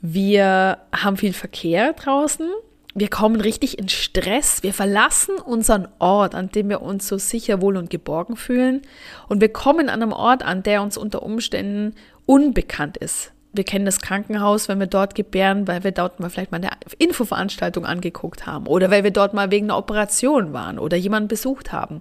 wir 0.00 0.78
haben 0.94 1.16
viel 1.16 1.32
Verkehr 1.32 1.94
draußen, 1.94 2.48
wir 2.94 3.08
kommen 3.08 3.40
richtig 3.40 3.78
in 3.78 3.88
Stress, 3.88 4.62
wir 4.62 4.72
verlassen 4.72 5.36
unseren 5.36 5.88
Ort, 5.98 6.34
an 6.34 6.50
dem 6.50 6.68
wir 6.68 6.80
uns 6.80 7.08
so 7.08 7.18
sicher, 7.18 7.60
wohl 7.60 7.76
und 7.76 7.90
geborgen 7.90 8.36
fühlen. 8.36 8.82
Und 9.28 9.40
wir 9.40 9.48
kommen 9.48 9.88
an 9.88 10.00
einem 10.02 10.12
Ort 10.12 10.44
an, 10.44 10.62
der 10.62 10.80
uns 10.80 10.96
unter 10.96 11.24
Umständen 11.24 11.96
unbekannt 12.24 12.96
ist. 12.96 13.32
Wir 13.52 13.64
kennen 13.64 13.84
das 13.84 14.00
Krankenhaus, 14.00 14.68
wenn 14.68 14.78
wir 14.78 14.86
dort 14.86 15.14
gebären, 15.14 15.66
weil 15.66 15.82
wir 15.82 15.92
dort 15.92 16.20
mal 16.20 16.30
vielleicht 16.30 16.52
mal 16.52 16.58
eine 16.58 16.70
Infoveranstaltung 16.98 17.84
angeguckt 17.84 18.46
haben 18.46 18.66
oder 18.66 18.90
weil 18.90 19.04
wir 19.04 19.10
dort 19.10 19.34
mal 19.34 19.50
wegen 19.50 19.66
einer 19.66 19.78
Operation 19.78 20.52
waren 20.52 20.78
oder 20.78 20.96
jemanden 20.96 21.28
besucht 21.28 21.72
haben. 21.72 22.00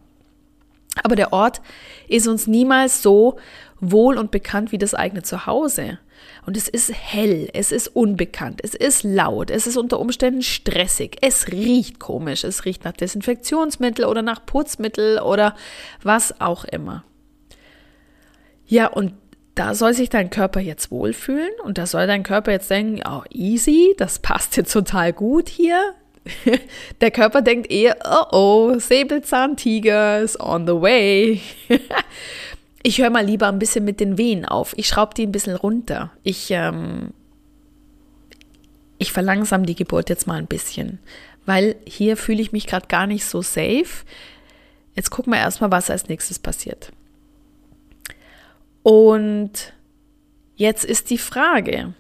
Aber 1.02 1.16
der 1.16 1.34
Ort 1.34 1.62
ist 2.08 2.28
uns 2.28 2.46
niemals 2.46 3.02
so 3.02 3.38
wohl 3.80 4.18
und 4.18 4.32
bekannt 4.32 4.72
wie 4.72 4.78
das 4.78 4.94
eigene 4.94 5.24
Zuhause. 5.24 6.00
Und 6.46 6.56
es 6.56 6.68
ist 6.68 6.94
hell, 6.94 7.50
es 7.54 7.72
ist 7.72 7.88
unbekannt, 7.88 8.62
es 8.64 8.76
ist 8.76 9.04
laut, 9.04 9.50
es 9.50 9.68
ist 9.68 9.78
unter 9.78 10.00
Umständen 10.00 10.42
stressig, 10.42 11.18
es 11.22 11.48
riecht 11.48 12.00
komisch, 12.00 12.44
es 12.44 12.66
riecht 12.66 12.86
nach 12.86 12.94
Desinfektionsmittel 12.94 14.06
oder 14.06 14.22
nach 14.22 14.46
Putzmittel 14.46 15.20
oder 15.20 15.56
was 16.02 16.40
auch 16.40 16.66
immer. 16.66 17.04
Ja, 18.66 18.88
und 18.88 19.14
da 19.56 19.76
soll 19.76 19.94
sich 19.94 20.10
dein 20.10 20.30
Körper 20.30 20.60
jetzt 20.60 20.92
wohlfühlen 20.92 21.52
und 21.64 21.78
da 21.78 21.86
soll 21.86 22.08
dein 22.08 22.24
Körper 22.24 22.52
jetzt 22.52 22.70
denken, 22.70 23.02
oh, 23.08 23.24
easy, 23.30 23.94
das 23.98 24.20
passt 24.20 24.58
jetzt 24.58 24.74
total 24.74 25.14
gut 25.14 25.50
hier, 25.50 25.94
Der 27.02 27.12
Körper 27.12 27.42
denkt 27.42 27.72
eher, 27.72 27.98
oh 28.06 28.26
oh, 28.32 28.80
Säbelzahntiger 28.80 30.22
ist 30.22 30.40
on 30.40 30.66
the 30.66 30.74
way. 30.74 31.42
Ich 32.86 32.98
höre 32.98 33.10
mal 33.10 33.26
lieber 33.26 33.48
ein 33.48 33.60
bisschen 33.60 33.86
mit 33.86 34.02
den 34.02 34.18
Wehen 34.18 34.44
auf. 34.44 34.74
Ich 34.78 34.90
schraube 34.90 35.14
die 35.14 35.26
ein 35.26 35.32
bisschen 35.32 35.56
runter. 35.56 36.12
Ich, 36.22 36.52
ähm, 36.52 37.12
ich 38.98 39.14
verlangsam 39.14 39.66
die 39.66 39.76
Geburt 39.76 40.10
jetzt 40.10 40.28
mal 40.28 40.38
ein 40.38 40.48
bisschen, 40.48 41.00
weil 41.46 41.78
hier 41.88 42.18
fühle 42.18 42.42
ich 42.42 42.52
mich 42.52 42.68
gerade 42.68 42.88
gar 42.88 43.08
nicht 43.08 43.24
so 43.24 43.42
safe. 43.42 44.04
Jetzt 44.96 45.12
gucken 45.12 45.32
wir 45.32 45.40
erstmal, 45.40 45.72
was 45.72 45.90
als 45.90 46.10
nächstes 46.10 46.40
passiert. 46.40 46.92
Und 48.84 49.74
jetzt 50.58 50.84
ist 50.84 51.10
die 51.10 51.18
Frage, 51.18 51.94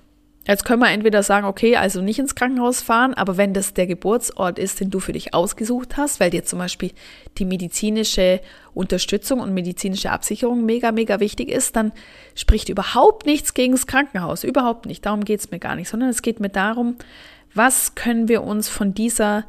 Jetzt 0.46 0.66
können 0.66 0.82
wir 0.82 0.90
entweder 0.90 1.24
sagen, 1.24 1.46
okay, 1.46 1.78
also 1.78 2.02
nicht 2.02 2.20
ins 2.20 2.36
Krankenhaus 2.36 2.82
fahren, 2.82 3.14
aber 3.14 3.38
wenn 3.38 3.54
das 3.54 3.74
der 3.74 3.88
Geburtsort 3.88 4.60
ist, 4.60 4.82
den 4.82 4.90
du 4.90 5.00
für 5.00 5.14
dich 5.14 5.34
ausgesucht 5.34 5.96
hast, 5.96 6.20
weil 6.20 6.32
dir 6.32 6.44
zum 6.44 6.60
Beispiel 6.60 6.92
die 7.38 7.46
medizinische 7.46 8.42
Unterstützung 8.74 9.40
und 9.40 9.54
medizinische 9.54 10.12
Absicherung 10.12 10.66
mega, 10.66 10.92
mega 10.92 11.22
wichtig 11.22 11.50
ist, 11.50 11.78
dann 11.78 11.94
spricht 12.36 12.68
überhaupt 12.68 13.26
nichts 13.26 13.54
gegen 13.54 13.72
das 13.72 13.88
Krankenhaus. 13.88 14.44
Überhaupt 14.44 14.86
nicht. 14.86 15.06
Darum 15.06 15.24
geht 15.24 15.40
es 15.40 15.52
mir 15.52 15.60
gar 15.60 15.78
nicht, 15.78 15.88
sondern 15.88 16.10
es 16.10 16.22
geht 16.22 16.42
mir 16.42 16.50
darum, 16.50 16.98
was 17.54 17.96
können 17.96 18.28
wir 18.28 18.44
uns 18.44 18.68
von 18.68 18.94
dieser 18.94 19.46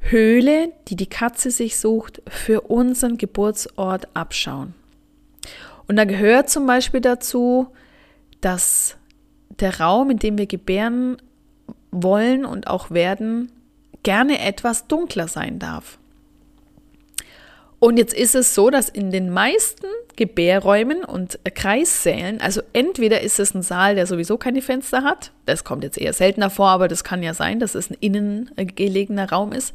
Höhle, 0.00 0.70
die 0.88 0.96
die 0.96 1.08
Katze 1.08 1.50
sich 1.50 1.78
sucht, 1.78 2.20
für 2.28 2.60
unseren 2.62 3.16
Geburtsort 3.16 4.08
abschauen. 4.14 4.74
Und 5.88 5.96
da 5.96 6.04
gehört 6.04 6.50
zum 6.50 6.66
Beispiel 6.66 7.00
dazu, 7.00 7.68
dass 8.42 8.96
der 9.50 9.80
Raum, 9.80 10.10
in 10.10 10.18
dem 10.18 10.38
wir 10.38 10.46
gebären 10.46 11.16
wollen 11.90 12.44
und 12.44 12.66
auch 12.66 12.90
werden, 12.90 13.50
gerne 14.02 14.40
etwas 14.40 14.86
dunkler 14.86 15.28
sein 15.28 15.58
darf. 15.58 15.98
Und 17.78 17.98
jetzt 17.98 18.14
ist 18.14 18.34
es 18.34 18.54
so, 18.54 18.70
dass 18.70 18.88
in 18.88 19.10
den 19.10 19.30
meisten 19.30 19.86
Gebärräumen 20.16 21.04
und 21.04 21.38
Kreissälen, 21.54 22.40
also 22.40 22.62
entweder 22.72 23.20
ist 23.20 23.38
es 23.38 23.54
ein 23.54 23.62
Saal, 23.62 23.96
der 23.96 24.06
sowieso 24.06 24.38
keine 24.38 24.62
Fenster 24.62 25.02
hat, 25.02 25.30
das 25.44 25.62
kommt 25.62 25.84
jetzt 25.84 25.98
eher 25.98 26.14
seltener 26.14 26.48
vor, 26.48 26.68
aber 26.68 26.88
das 26.88 27.04
kann 27.04 27.22
ja 27.22 27.34
sein, 27.34 27.60
dass 27.60 27.74
es 27.74 27.90
ein 27.90 27.96
innen 28.00 28.50
gelegener 28.56 29.30
Raum 29.30 29.52
ist, 29.52 29.74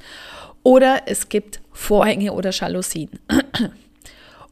oder 0.64 1.04
es 1.06 1.30
gibt 1.30 1.60
Vorhänge 1.72 2.34
oder 2.34 2.50
Jalousien. 2.52 3.12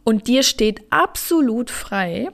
Und 0.04 0.28
dir 0.28 0.44
steht 0.44 0.82
absolut 0.92 1.70
frei, 1.70 2.30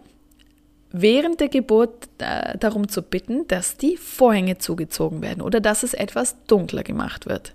während 1.02 1.40
der 1.40 1.50
Geburt 1.50 2.08
äh, 2.20 2.58
darum 2.58 2.88
zu 2.88 3.02
bitten, 3.02 3.48
dass 3.48 3.78
die 3.78 3.98
Vorhänge 3.98 4.58
zugezogen 4.58 5.22
werden 5.22 5.42
oder 5.42 5.60
dass 5.60 5.84
es 5.84 5.94
etwas 5.94 6.36
dunkler 6.48 6.84
gemacht 6.84 7.26
wird. 7.26 7.54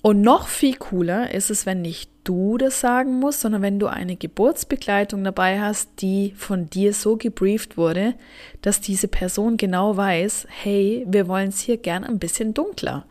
Und 0.00 0.20
noch 0.20 0.48
viel 0.48 0.76
cooler 0.76 1.32
ist 1.32 1.50
es, 1.50 1.66
wenn 1.66 1.82
nicht 1.82 2.10
du 2.24 2.56
das 2.56 2.80
sagen 2.80 3.18
musst, 3.18 3.40
sondern 3.40 3.62
wenn 3.62 3.78
du 3.78 3.86
eine 3.86 4.16
Geburtsbegleitung 4.16 5.24
dabei 5.24 5.60
hast, 5.60 5.90
die 6.00 6.32
von 6.36 6.70
dir 6.70 6.92
so 6.92 7.16
gebrieft 7.16 7.76
wurde, 7.76 8.14
dass 8.62 8.80
diese 8.80 9.08
Person 9.08 9.56
genau 9.56 9.96
weiß, 9.96 10.46
hey, 10.48 11.04
wir 11.08 11.26
wollen 11.26 11.48
es 11.48 11.60
hier 11.60 11.78
gern 11.78 12.04
ein 12.04 12.18
bisschen 12.18 12.54
dunkler. 12.54 13.06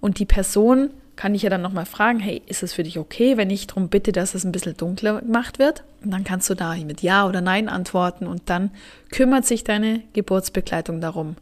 Und 0.00 0.20
die 0.20 0.26
Person 0.26 0.90
kann 1.18 1.34
ich 1.34 1.42
ja 1.42 1.50
dann 1.50 1.62
nochmal 1.62 1.84
fragen, 1.84 2.20
hey, 2.20 2.42
ist 2.46 2.62
es 2.62 2.72
für 2.74 2.84
dich 2.84 2.96
okay, 2.96 3.36
wenn 3.36 3.50
ich 3.50 3.66
darum 3.66 3.88
bitte, 3.88 4.12
dass 4.12 4.36
es 4.36 4.44
ein 4.44 4.52
bisschen 4.52 4.76
dunkler 4.76 5.20
gemacht 5.20 5.58
wird? 5.58 5.82
Und 6.04 6.12
dann 6.12 6.22
kannst 6.22 6.48
du 6.48 6.54
da 6.54 6.76
mit 6.76 7.02
Ja 7.02 7.26
oder 7.26 7.40
Nein 7.40 7.68
antworten 7.68 8.28
und 8.28 8.42
dann 8.46 8.70
kümmert 9.10 9.44
sich 9.44 9.64
deine 9.64 10.04
Geburtsbegleitung 10.12 11.00
darum, 11.00 11.34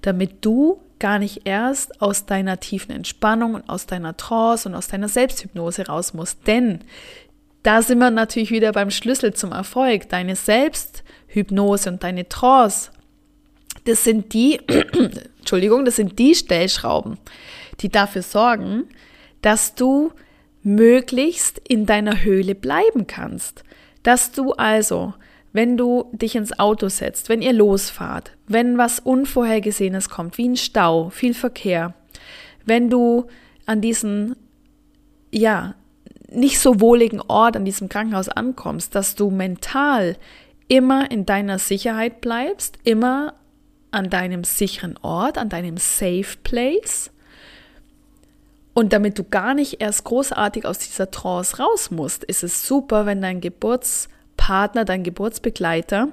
damit 0.00 0.46
du 0.46 0.80
gar 0.98 1.18
nicht 1.18 1.42
erst 1.44 2.00
aus 2.00 2.24
deiner 2.24 2.58
tiefen 2.58 2.90
Entspannung 2.90 3.52
und 3.52 3.68
aus 3.68 3.84
deiner 3.84 4.16
Trance 4.16 4.66
und 4.66 4.74
aus 4.74 4.88
deiner 4.88 5.10
Selbsthypnose 5.10 5.88
raus 5.88 6.14
musst. 6.14 6.46
Denn 6.46 6.80
da 7.62 7.82
sind 7.82 7.98
wir 7.98 8.10
natürlich 8.10 8.50
wieder 8.50 8.72
beim 8.72 8.90
Schlüssel 8.90 9.34
zum 9.34 9.52
Erfolg. 9.52 10.08
Deine 10.08 10.36
Selbsthypnose 10.36 11.90
und 11.90 12.02
deine 12.02 12.30
Trance, 12.30 12.92
das 13.84 14.04
sind 14.04 14.32
die, 14.32 14.58
Entschuldigung, 15.38 15.84
das 15.84 15.96
sind 15.96 16.18
die 16.18 16.34
Stellschrauben, 16.34 17.18
die 17.80 17.90
dafür 17.90 18.22
sorgen, 18.22 18.84
dass 19.42 19.74
du 19.74 20.12
möglichst 20.62 21.60
in 21.68 21.86
deiner 21.86 22.22
Höhle 22.22 22.54
bleiben 22.54 23.06
kannst. 23.06 23.64
Dass 24.02 24.32
du 24.32 24.52
also, 24.52 25.14
wenn 25.52 25.76
du 25.76 26.10
dich 26.12 26.36
ins 26.36 26.58
Auto 26.58 26.88
setzt, 26.88 27.28
wenn 27.28 27.42
ihr 27.42 27.52
losfahrt, 27.52 28.32
wenn 28.46 28.78
was 28.78 29.00
Unvorhergesehenes 29.00 30.08
kommt, 30.08 30.38
wie 30.38 30.48
ein 30.48 30.56
Stau, 30.56 31.10
viel 31.10 31.34
Verkehr, 31.34 31.94
wenn 32.64 32.90
du 32.90 33.26
an 33.66 33.80
diesen, 33.80 34.36
ja, 35.30 35.74
nicht 36.30 36.58
so 36.58 36.80
wohligen 36.80 37.22
Ort, 37.22 37.56
an 37.56 37.64
diesem 37.64 37.88
Krankenhaus 37.88 38.28
ankommst, 38.28 38.94
dass 38.94 39.14
du 39.14 39.30
mental 39.30 40.16
immer 40.68 41.10
in 41.10 41.24
deiner 41.24 41.58
Sicherheit 41.58 42.20
bleibst, 42.20 42.78
immer 42.84 43.34
an 43.90 44.10
deinem 44.10 44.44
sicheren 44.44 44.98
Ort, 44.98 45.38
an 45.38 45.48
deinem 45.48 45.78
Safe 45.78 46.36
Place 46.42 47.10
und 48.78 48.92
damit 48.92 49.18
du 49.18 49.24
gar 49.24 49.54
nicht 49.54 49.80
erst 49.80 50.04
großartig 50.04 50.64
aus 50.64 50.78
dieser 50.78 51.10
Trance 51.10 51.56
raus 51.56 51.90
musst, 51.90 52.22
ist 52.22 52.44
es 52.44 52.64
super, 52.64 53.06
wenn 53.06 53.20
dein 53.20 53.40
Geburtspartner, 53.40 54.84
dein 54.84 55.02
Geburtsbegleiter 55.02 56.10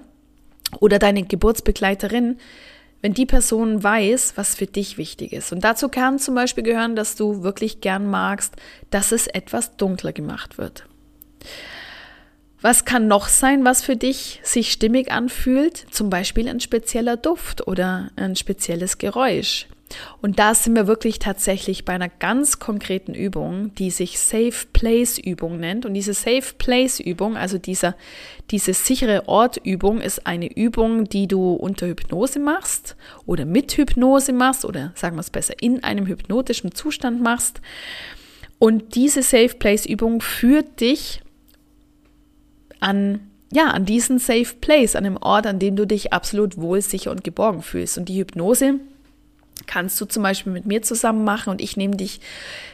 oder 0.79 0.97
deine 0.97 1.21
Geburtsbegleiterin, 1.21 2.39
wenn 3.03 3.13
die 3.13 3.27
Person 3.27 3.83
weiß, 3.83 4.33
was 4.35 4.55
für 4.55 4.65
dich 4.65 4.97
wichtig 4.97 5.31
ist. 5.31 5.51
Und 5.51 5.63
dazu 5.63 5.89
kann 5.89 6.17
zum 6.17 6.33
Beispiel 6.33 6.63
gehören, 6.63 6.95
dass 6.95 7.15
du 7.15 7.43
wirklich 7.43 7.81
gern 7.81 8.09
magst, 8.09 8.55
dass 8.89 9.11
es 9.11 9.27
etwas 9.27 9.77
dunkler 9.77 10.11
gemacht 10.11 10.57
wird. 10.57 10.87
Was 12.61 12.83
kann 12.83 13.07
noch 13.07 13.27
sein, 13.27 13.63
was 13.63 13.83
für 13.83 13.95
dich 13.95 14.39
sich 14.41 14.71
stimmig 14.71 15.11
anfühlt? 15.11 15.85
Zum 15.91 16.09
Beispiel 16.09 16.49
ein 16.49 16.59
spezieller 16.59 17.15
Duft 17.15 17.67
oder 17.67 18.09
ein 18.15 18.35
spezielles 18.35 18.97
Geräusch. 18.97 19.67
Und 20.21 20.39
da 20.39 20.55
sind 20.55 20.75
wir 20.75 20.87
wirklich 20.87 21.19
tatsächlich 21.19 21.85
bei 21.85 21.93
einer 21.93 22.09
ganz 22.09 22.59
konkreten 22.59 23.13
Übung, 23.13 23.73
die 23.75 23.91
sich 23.91 24.19
Safe 24.19 24.65
Place 24.73 25.19
Übung 25.19 25.59
nennt. 25.59 25.85
Und 25.85 25.93
diese 25.93 26.13
Safe 26.13 26.53
Place 26.57 26.99
Übung, 26.99 27.37
also 27.37 27.57
dieser, 27.57 27.95
diese 28.51 28.73
sichere 28.73 29.27
Ort 29.27 29.57
Übung, 29.63 30.01
ist 30.01 30.25
eine 30.25 30.51
Übung, 30.51 31.05
die 31.05 31.27
du 31.27 31.53
unter 31.53 31.87
Hypnose 31.87 32.39
machst 32.39 32.95
oder 33.25 33.45
mit 33.45 33.73
Hypnose 33.73 34.33
machst 34.33 34.65
oder 34.65 34.91
sagen 34.95 35.15
wir 35.15 35.21
es 35.21 35.29
besser, 35.29 35.53
in 35.61 35.83
einem 35.83 36.07
hypnotischen 36.07 36.73
Zustand 36.73 37.21
machst. 37.21 37.61
Und 38.57 38.95
diese 38.95 39.21
Safe 39.21 39.55
Place 39.59 39.85
Übung 39.85 40.21
führt 40.21 40.81
dich 40.81 41.21
an 42.79 43.31
ja, 43.51 43.67
an 43.67 43.85
diesen 43.85 44.19
Safe 44.19 44.55
Place, 44.59 44.95
an 44.95 45.05
einem 45.05 45.17
Ort, 45.17 45.45
an 45.47 45.59
dem 45.59 45.75
du 45.75 45.85
dich 45.85 46.11
absolut 46.11 46.57
wohl, 46.57 46.81
sicher 46.81 47.11
und 47.11 47.23
geborgen 47.23 47.61
fühlst. 47.61 47.97
Und 47.97 48.09
die 48.09 48.19
Hypnose 48.19 48.79
kannst 49.67 49.99
du 49.99 50.05
zum 50.05 50.23
Beispiel 50.23 50.53
mit 50.53 50.65
mir 50.65 50.81
zusammen 50.81 51.23
machen 51.23 51.49
und 51.49 51.61
ich 51.61 51.77
nehme 51.77 51.95
dich 51.95 52.19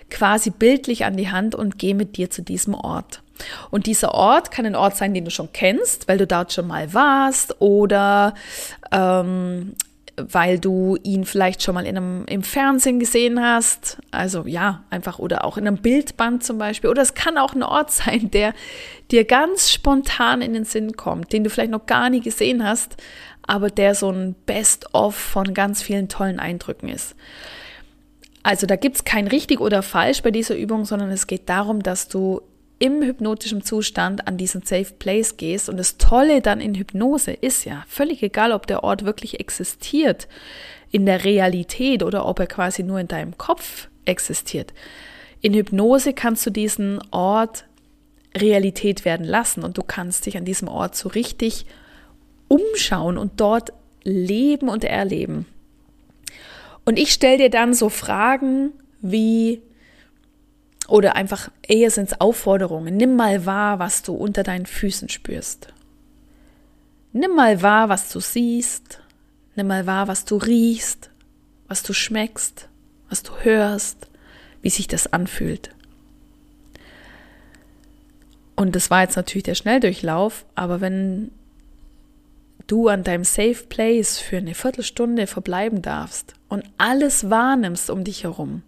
quasi 0.09 0.49
bildlich 0.49 1.05
an 1.05 1.17
die 1.17 1.31
Hand 1.31 1.55
und 1.55 1.79
gehe 1.79 1.95
mit 1.95 2.17
dir 2.17 2.29
zu 2.29 2.41
diesem 2.41 2.73
Ort. 2.73 3.21
Und 3.71 3.85
dieser 3.87 4.13
Ort 4.13 4.51
kann 4.51 4.65
ein 4.65 4.75
Ort 4.75 4.97
sein, 4.97 5.13
den 5.13 5.25
du 5.25 5.31
schon 5.31 5.51
kennst, 5.51 6.07
weil 6.07 6.17
du 6.17 6.27
dort 6.27 6.53
schon 6.53 6.67
mal 6.67 6.93
warst 6.93 7.59
oder 7.59 8.35
ähm, 8.91 9.73
weil 10.17 10.59
du 10.59 10.97
ihn 11.03 11.25
vielleicht 11.25 11.63
schon 11.63 11.75
mal 11.75 11.85
in 11.85 11.97
einem, 11.97 12.25
im 12.25 12.43
Fernsehen 12.43 12.99
gesehen 12.99 13.41
hast. 13.41 13.97
Also 14.11 14.45
ja, 14.45 14.83
einfach 14.89 15.19
oder 15.19 15.45
auch 15.45 15.57
in 15.57 15.67
einem 15.67 15.77
Bildband 15.77 16.43
zum 16.43 16.57
Beispiel. 16.57 16.89
Oder 16.89 17.01
es 17.01 17.13
kann 17.13 17.37
auch 17.37 17.53
ein 17.53 17.63
Ort 17.63 17.91
sein, 17.91 18.29
der 18.31 18.53
dir 19.09 19.25
ganz 19.25 19.71
spontan 19.71 20.41
in 20.41 20.53
den 20.53 20.65
Sinn 20.65 20.95
kommt, 20.95 21.33
den 21.33 21.43
du 21.43 21.49
vielleicht 21.49 21.71
noch 21.71 21.85
gar 21.85 22.09
nie 22.09 22.21
gesehen 22.21 22.63
hast, 22.63 22.97
aber 23.47 23.69
der 23.69 23.95
so 23.95 24.11
ein 24.11 24.35
Best-of 24.45 25.15
von 25.15 25.53
ganz 25.53 25.81
vielen 25.81 26.09
tollen 26.09 26.39
Eindrücken 26.39 26.89
ist. 26.89 27.15
Also 28.43 28.65
da 28.65 28.75
gibt 28.75 28.95
es 28.97 29.03
kein 29.03 29.27
richtig 29.27 29.59
oder 29.59 29.83
falsch 29.83 30.23
bei 30.23 30.31
dieser 30.31 30.55
Übung, 30.55 30.85
sondern 30.85 31.11
es 31.11 31.27
geht 31.27 31.47
darum, 31.47 31.83
dass 31.83 32.07
du 32.07 32.41
im 32.79 33.03
hypnotischen 33.03 33.61
Zustand 33.61 34.27
an 34.27 34.37
diesen 34.37 34.63
Safe 34.63 34.91
Place 34.97 35.37
gehst. 35.37 35.69
Und 35.69 35.77
das 35.77 35.97
Tolle 35.97 36.41
dann 36.41 36.59
in 36.59 36.73
Hypnose 36.73 37.31
ist 37.31 37.63
ja, 37.63 37.83
völlig 37.87 38.23
egal, 38.23 38.51
ob 38.51 38.65
der 38.65 38.83
Ort 38.83 39.05
wirklich 39.05 39.39
existiert 39.39 40.27
in 40.89 41.05
der 41.05 41.23
Realität 41.23 42.01
oder 42.01 42.25
ob 42.25 42.39
er 42.39 42.47
quasi 42.47 42.81
nur 42.81 42.99
in 42.99 43.07
deinem 43.07 43.37
Kopf 43.37 43.87
existiert. 44.05 44.73
In 45.41 45.53
Hypnose 45.53 46.13
kannst 46.13 46.43
du 46.45 46.49
diesen 46.49 46.99
Ort 47.11 47.65
Realität 48.35 49.05
werden 49.05 49.25
lassen 49.25 49.63
und 49.63 49.77
du 49.77 49.83
kannst 49.83 50.25
dich 50.25 50.35
an 50.37 50.45
diesem 50.45 50.67
Ort 50.67 50.95
so 50.95 51.09
richtig 51.09 51.67
umschauen 52.51 53.17
und 53.17 53.39
dort 53.39 53.71
leben 54.03 54.67
und 54.67 54.83
erleben. 54.83 55.45
Und 56.83 56.99
ich 56.99 57.13
stelle 57.13 57.37
dir 57.37 57.49
dann 57.49 57.73
so 57.73 57.87
Fragen 57.87 58.73
wie, 58.99 59.61
oder 60.89 61.15
einfach 61.15 61.49
eher 61.65 61.91
sind 61.91 62.11
es 62.11 62.19
Aufforderungen, 62.19 62.97
nimm 62.97 63.15
mal 63.15 63.45
wahr, 63.45 63.79
was 63.79 64.03
du 64.03 64.13
unter 64.13 64.43
deinen 64.43 64.65
Füßen 64.65 65.07
spürst. 65.07 65.69
Nimm 67.13 67.35
mal 67.35 67.61
wahr, 67.61 67.87
was 67.89 68.09
du 68.09 68.19
siehst. 68.19 68.99
Nimm 69.55 69.67
mal 69.67 69.85
wahr, 69.85 70.07
was 70.07 70.23
du 70.25 70.37
riechst, 70.37 71.09
was 71.67 71.83
du 71.83 71.93
schmeckst, 71.93 72.69
was 73.09 73.21
du 73.21 73.33
hörst, 73.41 74.07
wie 74.61 74.69
sich 74.69 74.87
das 74.87 75.11
anfühlt. 75.11 75.71
Und 78.55 78.75
das 78.75 78.89
war 78.89 79.01
jetzt 79.01 79.17
natürlich 79.17 79.43
der 79.43 79.55
Schnelldurchlauf, 79.55 80.45
aber 80.55 80.79
wenn 80.79 81.31
du 82.71 82.87
an 82.87 83.03
deinem 83.03 83.25
Safe 83.25 83.65
Place 83.67 84.17
für 84.17 84.37
eine 84.37 84.55
Viertelstunde 84.55 85.27
verbleiben 85.27 85.81
darfst 85.81 86.33
und 86.47 86.63
alles 86.77 87.29
wahrnimmst 87.29 87.89
um 87.89 88.05
dich 88.05 88.23
herum, 88.23 88.63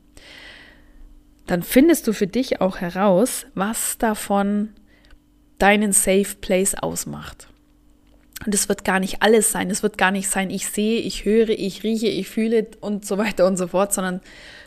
dann 1.47 1.63
findest 1.63 2.07
du 2.07 2.13
für 2.13 2.27
dich 2.27 2.59
auch 2.59 2.77
heraus, 2.77 3.45
was 3.55 3.97
davon 3.97 4.73
deinen 5.57 5.93
Safe 5.93 6.35
Place 6.41 6.75
ausmacht. 6.75 7.47
Und 8.45 8.53
es 8.53 8.67
wird 8.67 8.83
gar 8.83 8.99
nicht 8.99 9.21
alles 9.21 9.51
sein. 9.51 9.69
Es 9.69 9.83
wird 9.83 9.97
gar 9.97 10.11
nicht 10.11 10.27
sein, 10.27 10.49
ich 10.49 10.67
sehe, 10.67 10.99
ich 10.99 11.23
höre, 11.23 11.49
ich 11.49 11.83
rieche, 11.83 12.07
ich 12.07 12.27
fühle 12.27 12.67
und 12.81 13.05
so 13.05 13.17
weiter 13.17 13.47
und 13.47 13.55
so 13.55 13.67
fort, 13.67 13.93
sondern 13.93 14.19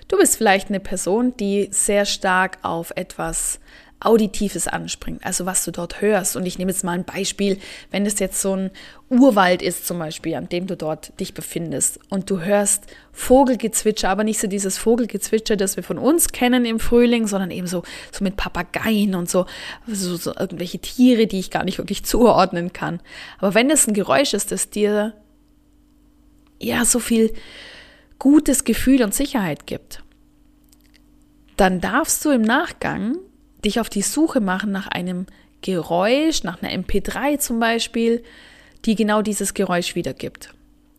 du 0.08 0.16
bist 0.16 0.38
vielleicht 0.38 0.68
eine 0.68 0.80
Person, 0.80 1.36
die 1.36 1.68
sehr 1.72 2.06
stark 2.06 2.58
auf 2.62 2.92
etwas 2.96 3.60
Auditives 3.98 4.68
anspringt, 4.68 5.24
also 5.24 5.46
was 5.46 5.64
du 5.64 5.70
dort 5.70 6.02
hörst. 6.02 6.36
Und 6.36 6.44
ich 6.44 6.58
nehme 6.58 6.70
jetzt 6.70 6.84
mal 6.84 6.92
ein 6.92 7.04
Beispiel, 7.04 7.58
wenn 7.90 8.04
es 8.04 8.18
jetzt 8.18 8.42
so 8.42 8.54
ein 8.54 8.70
Urwald 9.08 9.62
ist 9.62 9.86
zum 9.86 9.98
Beispiel, 9.98 10.34
an 10.34 10.50
dem 10.50 10.66
du 10.66 10.76
dort 10.76 11.18
dich 11.18 11.32
befindest 11.32 11.98
und 12.10 12.28
du 12.28 12.40
hörst 12.40 12.84
Vogelgezwitscher, 13.12 14.10
aber 14.10 14.22
nicht 14.22 14.38
so 14.38 14.48
dieses 14.48 14.76
Vogelgezwitscher, 14.76 15.56
das 15.56 15.76
wir 15.76 15.82
von 15.82 15.96
uns 15.96 16.28
kennen 16.28 16.66
im 16.66 16.78
Frühling, 16.78 17.26
sondern 17.26 17.50
eben 17.50 17.66
so, 17.66 17.84
so 18.12 18.22
mit 18.22 18.36
Papageien 18.36 19.14
und 19.14 19.30
so, 19.30 19.46
so, 19.86 20.16
so 20.16 20.34
irgendwelche 20.36 20.78
Tiere, 20.78 21.26
die 21.26 21.38
ich 21.38 21.50
gar 21.50 21.64
nicht 21.64 21.78
wirklich 21.78 22.04
zuordnen 22.04 22.74
kann. 22.74 23.00
Aber 23.38 23.54
wenn 23.54 23.70
es 23.70 23.88
ein 23.88 23.94
Geräusch 23.94 24.34
ist, 24.34 24.52
das 24.52 24.68
dir 24.68 25.14
ja 26.60 26.84
so 26.84 26.98
viel 26.98 27.32
gutes 28.18 28.64
Gefühl 28.64 29.02
und 29.02 29.14
Sicherheit 29.14 29.66
gibt, 29.66 30.02
dann 31.56 31.80
darfst 31.80 32.22
du 32.26 32.30
im 32.30 32.42
Nachgang 32.42 33.16
dich 33.66 33.80
auf 33.80 33.90
die 33.90 34.02
Suche 34.02 34.40
machen 34.40 34.72
nach 34.72 34.88
einem 34.88 35.26
Geräusch, 35.60 36.42
nach 36.44 36.62
einer 36.62 36.72
MP3 36.72 37.38
zum 37.38 37.60
Beispiel, 37.60 38.22
die 38.84 38.94
genau 38.94 39.22
dieses 39.22 39.52
Geräusch 39.54 39.94
wiedergibt. 39.94 40.54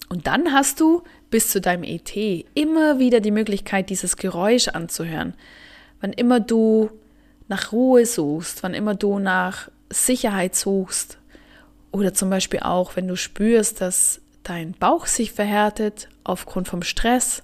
Und 0.10 0.28
dann 0.28 0.54
hast 0.54 0.80
du 0.80 1.04
bis 1.30 1.50
zu 1.50 1.60
deinem 1.60 1.84
ET 1.84 2.16
immer 2.54 3.00
wieder 3.00 3.20
die 3.20 3.32
Möglichkeit, 3.32 3.90
dieses 3.90 4.18
Geräusch 4.18 4.70
anzuhören. 4.70 5.34
Wann 6.00 6.14
immer 6.14 6.40
du 6.40 6.90
nach 7.48 7.72
Ruhe 7.72 8.06
suchst, 8.06 8.64
wann 8.64 8.74
immer 8.74 8.96
du 8.96 9.20
nach 9.20 9.70
Sicherheit 9.90 10.56
suchst 10.56 11.18
oder 11.92 12.14
zum 12.14 12.30
Beispiel 12.30 12.60
auch, 12.62 12.96
wenn 12.96 13.08
du 13.08 13.16
spürst, 13.16 13.82
dass 13.82 14.22
dein 14.44 14.74
Bauch 14.74 15.06
sich 15.06 15.32
verhärtet 15.32 16.10
aufgrund 16.24 16.68
vom 16.68 16.82
Stress, 16.84 17.44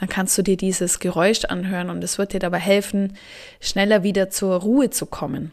dann 0.00 0.08
kannst 0.08 0.36
du 0.38 0.42
dir 0.42 0.56
dieses 0.56 0.98
Geräusch 0.98 1.44
anhören 1.44 1.90
und 1.90 2.02
es 2.02 2.16
wird 2.16 2.32
dir 2.32 2.40
dabei 2.40 2.58
helfen, 2.58 3.16
schneller 3.60 4.02
wieder 4.02 4.30
zur 4.30 4.56
Ruhe 4.56 4.88
zu 4.88 5.04
kommen. 5.04 5.52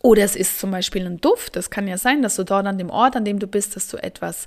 Oder 0.00 0.24
es 0.24 0.34
ist 0.34 0.58
zum 0.58 0.70
Beispiel 0.70 1.06
ein 1.06 1.20
Duft. 1.20 1.56
Es 1.56 1.70
kann 1.70 1.86
ja 1.86 1.98
sein, 1.98 2.22
dass 2.22 2.36
du 2.36 2.44
dort 2.44 2.66
an 2.66 2.78
dem 2.78 2.90
Ort, 2.90 3.14
an 3.14 3.24
dem 3.24 3.38
du 3.38 3.46
bist, 3.46 3.76
dass 3.76 3.88
du 3.88 3.98
etwas 3.98 4.46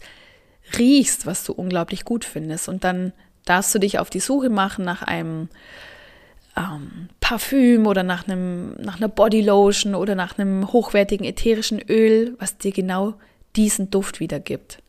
riechst, 0.77 1.25
was 1.27 1.43
du 1.43 1.53
unglaublich 1.53 2.03
gut 2.03 2.25
findest. 2.25 2.67
Und 2.67 2.83
dann 2.83 3.13
darfst 3.45 3.73
du 3.73 3.79
dich 3.79 3.99
auf 3.99 4.09
die 4.09 4.19
Suche 4.19 4.49
machen 4.49 4.83
nach 4.83 5.03
einem 5.03 5.49
ähm, 6.57 7.09
Parfüm 7.21 7.85
oder 7.85 8.01
nach, 8.01 8.27
einem, 8.27 8.73
nach 8.81 8.97
einer 8.97 9.07
Bodylotion 9.07 9.93
oder 9.93 10.15
nach 10.15 10.37
einem 10.37 10.73
hochwertigen 10.73 11.25
ätherischen 11.25 11.79
Öl, 11.79 12.35
was 12.39 12.57
dir 12.57 12.71
genau 12.71 13.13
diesen 13.55 13.91
Duft 13.91 14.19
wiedergibt. 14.19 14.79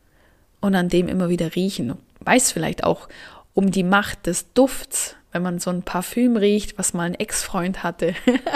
Und 0.59 0.73
an 0.73 0.89
dem 0.89 1.07
immer 1.07 1.29
wieder 1.29 1.55
riechen. 1.55 1.93
Weiß 2.21 2.51
vielleicht 2.51 2.83
auch 2.83 3.07
um 3.57 3.71
die 3.71 3.83
Macht 3.83 4.27
des 4.27 4.53
Dufts. 4.53 5.15
Wenn 5.31 5.41
man 5.41 5.57
so 5.57 5.71
ein 5.71 5.81
Parfüm 5.81 6.37
riecht, 6.37 6.77
was 6.77 6.93
mal 6.93 7.05
ein 7.05 7.15
Ex-Freund 7.15 7.81
hatte, 7.81 8.13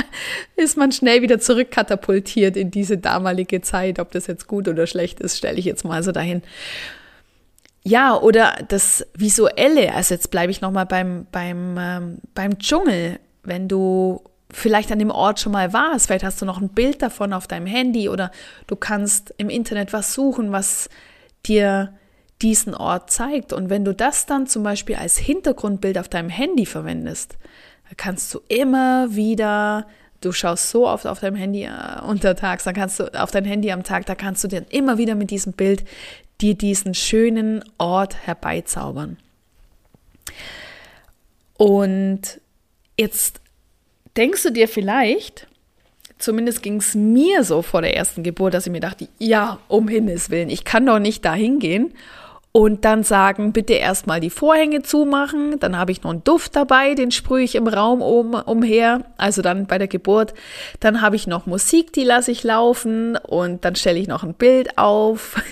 ist 0.56 0.78
man 0.78 0.92
schnell 0.92 1.24
wieder 1.24 1.40
zurückkatapultiert 1.40 2.56
in 2.56 2.70
diese 2.70 3.00
damalige 3.00 3.62
Zeit. 3.62 3.98
Ob 3.98 4.12
das 4.12 4.28
jetzt 4.28 4.48
gut 4.48 4.68
oder 4.68 4.86
schlecht 4.86 5.20
ist, 5.20 5.40
stelle 5.40 5.58
ich 5.58 5.66
jetzt 5.66 5.86
mal 5.86 6.04
so 6.04 6.12
dahin. 6.12 6.44
Ja, 7.82 8.16
oder 8.16 8.54
das 8.68 9.08
Visuelle, 9.16 9.92
also 9.96 10.14
jetzt 10.14 10.30
bleibe 10.30 10.52
ich 10.52 10.62
nochmal 10.62 10.86
beim, 10.86 11.26
beim, 11.32 11.78
ähm, 11.80 12.18
beim 12.36 12.60
Dschungel, 12.60 13.20
wenn 13.42 13.68
du 13.68 14.22
vielleicht 14.52 14.92
an 14.92 15.00
dem 15.00 15.10
Ort 15.10 15.40
schon 15.40 15.52
mal 15.52 15.74
warst, 15.74 16.06
vielleicht 16.08 16.24
hast 16.24 16.40
du 16.44 16.46
noch 16.46 16.62
ein 16.62 16.70
Bild 16.70 17.02
davon 17.02 17.34
auf 17.34 17.48
deinem 17.48 17.66
Handy 17.66 18.08
oder 18.08 18.32
du 18.68 18.76
kannst 18.76 19.34
im 19.38 19.50
Internet 19.50 19.94
was 19.94 20.14
suchen, 20.14 20.52
was 20.52 20.90
dir 21.48 21.92
diesen 22.42 22.74
Ort 22.74 23.12
zeigt. 23.12 23.54
Und 23.54 23.70
wenn 23.70 23.86
du 23.86 23.94
das 23.94 24.26
dann 24.26 24.48
zum 24.48 24.64
Beispiel 24.64 24.96
als 24.96 25.18
Hintergrundbild 25.18 25.98
auf 25.98 26.10
deinem 26.10 26.30
Handy 26.30 26.66
verwendest, 26.66 27.38
kannst 27.98 28.34
du 28.34 28.42
immer 28.48 29.16
wieder, 29.16 29.88
du 30.22 30.32
schaust 30.32 30.70
so 30.70 30.88
oft 30.88 31.06
auf 31.08 31.20
deinem 31.20 31.36
Handy 31.36 31.64
äh, 31.64 32.02
untertags, 32.08 32.64
dann 32.64 32.74
kannst 32.74 33.00
du 33.00 33.14
auf 33.20 33.32
dein 33.32 33.46
Handy 33.46 33.72
am 33.72 33.84
Tag, 33.84 34.06
da 34.06 34.16
kannst 34.16 34.44
du 34.44 34.48
dir 34.48 34.66
immer 34.70 34.98
wieder 34.98 35.16
mit 35.16 35.32
diesem 35.32 35.54
Bild 35.54 35.84
dir 36.40 36.56
diesen 36.56 36.94
schönen 36.94 37.64
Ort 37.78 38.26
herbeizaubern. 38.26 39.18
Und 41.58 42.42
jetzt 42.98 43.42
denkst 44.18 44.42
du 44.44 44.52
dir 44.52 44.68
vielleicht, 44.68 45.48
zumindest 46.18 46.64
ging 46.64 46.78
es 46.78 46.96
mir 46.96 47.44
so 47.44 47.62
vor 47.62 47.82
der 47.84 47.96
ersten 47.96 48.24
Geburt, 48.24 48.56
dass 48.56 48.66
ich 48.66 48.72
mir 48.72 48.80
dachte, 48.80 49.08
ja, 49.20 49.60
um 49.68 49.88
Himmels 49.88 50.32
Willen, 50.32 50.50
ich 50.50 50.64
kann 50.64 50.86
doch 50.86 51.00
nicht 51.00 51.24
da 51.24 51.36
hingehen 51.36 51.94
und 52.54 52.84
dann 52.84 53.04
sagen, 53.04 53.54
bitte 53.54 53.74
erstmal 53.74 54.20
die 54.20 54.30
Vorhänge 54.30 54.82
zumachen, 54.82 55.58
dann 55.60 55.78
habe 55.78 55.94
ich 55.94 56.04
noch 56.04 56.12
einen 56.12 56.24
Duft 56.24 56.56
dabei, 56.56 56.96
den 56.96 57.12
sprühe 57.12 57.44
ich 57.44 57.56
im 57.56 57.68
Raum 57.68 58.02
um, 58.02 58.34
umher, 58.34 59.06
also 59.18 59.42
dann 59.42 59.68
bei 59.68 59.78
der 59.78 59.88
Geburt, 59.88 60.34
dann 60.82 61.02
habe 61.02 61.16
ich 61.16 61.28
noch 61.28 61.46
Musik, 61.46 61.94
die 61.94 62.04
lasse 62.04 62.32
ich 62.32 62.44
laufen. 62.44 63.16
Und 63.16 63.64
dann 63.64 63.76
stelle 63.76 64.00
ich 64.00 64.08
noch 64.08 64.24
ein 64.24 64.34
Bild 64.34 64.78
auf. 64.78 65.42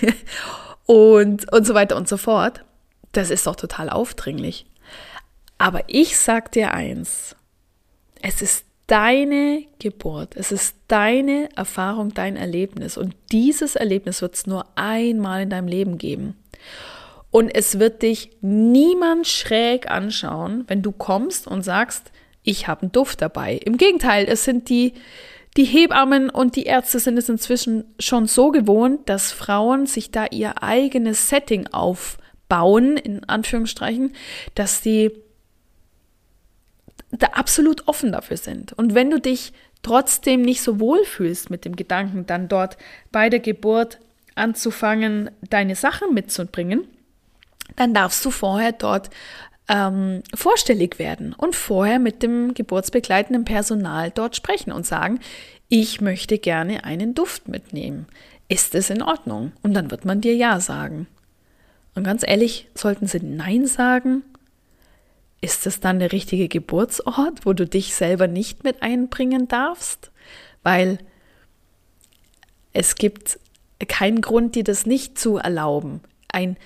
Und, 0.86 1.52
und 1.52 1.64
so 1.64 1.74
weiter 1.74 1.96
und 1.96 2.08
so 2.08 2.16
fort. 2.16 2.64
Das 3.12 3.30
ist 3.30 3.46
doch 3.46 3.54
total 3.54 3.88
aufdringlich. 3.90 4.66
Aber 5.56 5.84
ich 5.86 6.18
sag 6.18 6.50
dir 6.50 6.74
eins, 6.74 7.36
es 8.22 8.42
ist 8.42 8.64
deine 8.88 9.62
Geburt, 9.78 10.34
es 10.34 10.50
ist 10.50 10.74
deine 10.88 11.48
Erfahrung, 11.54 12.12
dein 12.12 12.34
Erlebnis. 12.34 12.98
Und 12.98 13.14
dieses 13.30 13.76
Erlebnis 13.76 14.20
wird 14.20 14.34
es 14.34 14.48
nur 14.48 14.66
einmal 14.74 15.42
in 15.42 15.50
deinem 15.50 15.68
Leben 15.68 15.96
geben. 15.96 16.34
Und 17.30 17.48
es 17.54 17.78
wird 17.78 18.02
dich 18.02 18.30
niemand 18.40 19.26
schräg 19.26 19.90
anschauen, 19.90 20.64
wenn 20.66 20.82
du 20.82 20.90
kommst 20.90 21.46
und 21.46 21.62
sagst, 21.62 22.10
ich 22.42 22.66
habe 22.66 22.82
einen 22.82 22.92
Duft 22.92 23.22
dabei. 23.22 23.56
Im 23.56 23.76
Gegenteil, 23.76 24.26
es 24.28 24.44
sind 24.44 24.68
die 24.68 24.94
die 25.56 25.64
Hebammen 25.64 26.30
und 26.30 26.54
die 26.54 26.64
Ärzte 26.64 27.00
sind 27.00 27.18
es 27.18 27.28
inzwischen 27.28 27.84
schon 27.98 28.26
so 28.26 28.50
gewohnt, 28.50 29.08
dass 29.08 29.32
Frauen 29.32 29.86
sich 29.86 30.10
da 30.10 30.26
ihr 30.26 30.62
eigenes 30.62 31.28
Setting 31.28 31.66
aufbauen, 31.68 32.96
in 32.96 33.24
Anführungsstrichen, 33.24 34.12
dass 34.54 34.82
sie 34.82 35.10
da 37.10 37.28
absolut 37.28 37.88
offen 37.88 38.12
dafür 38.12 38.36
sind. 38.36 38.72
Und 38.74 38.94
wenn 38.94 39.10
du 39.10 39.20
dich 39.20 39.52
trotzdem 39.82 40.42
nicht 40.42 40.62
so 40.62 40.78
wohl 40.78 41.04
fühlst 41.04 41.50
mit 41.50 41.64
dem 41.64 41.74
Gedanken, 41.74 42.26
dann 42.26 42.46
dort 42.46 42.76
bei 43.10 43.28
der 43.28 43.40
Geburt 43.40 43.98
anzufangen, 44.40 45.30
deine 45.48 45.76
Sachen 45.76 46.14
mitzubringen, 46.14 46.86
dann 47.76 47.94
darfst 47.94 48.24
du 48.24 48.30
vorher 48.30 48.72
dort 48.72 49.10
ähm, 49.68 50.22
vorstellig 50.34 50.98
werden 50.98 51.32
und 51.32 51.54
vorher 51.54 52.00
mit 52.00 52.22
dem 52.22 52.54
geburtsbegleitenden 52.54 53.44
Personal 53.44 54.10
dort 54.10 54.34
sprechen 54.34 54.72
und 54.72 54.86
sagen, 54.86 55.20
ich 55.68 56.00
möchte 56.00 56.38
gerne 56.38 56.84
einen 56.84 57.14
Duft 57.14 57.46
mitnehmen. 57.46 58.06
Ist 58.48 58.74
es 58.74 58.90
in 58.90 59.02
Ordnung? 59.02 59.52
Und 59.62 59.74
dann 59.74 59.92
wird 59.92 60.04
man 60.04 60.20
dir 60.20 60.34
Ja 60.34 60.58
sagen. 60.58 61.06
Und 61.94 62.02
ganz 62.02 62.24
ehrlich, 62.26 62.66
sollten 62.74 63.06
sie 63.06 63.20
Nein 63.20 63.66
sagen, 63.66 64.24
ist 65.40 65.66
es 65.66 65.78
dann 65.78 66.00
der 66.00 66.12
richtige 66.12 66.48
Geburtsort, 66.48 67.46
wo 67.46 67.52
du 67.52 67.66
dich 67.66 67.94
selber 67.94 68.26
nicht 68.26 68.64
mit 68.64 68.82
einbringen 68.82 69.46
darfst? 69.46 70.10
Weil 70.64 70.98
es 72.72 72.96
gibt 72.96 73.38
keinen 73.86 74.20
Grund, 74.20 74.54
dir 74.54 74.64
das 74.64 74.86
nicht 74.86 75.18
zu 75.18 75.36
erlauben. 75.36 76.00
Ein 76.32 76.56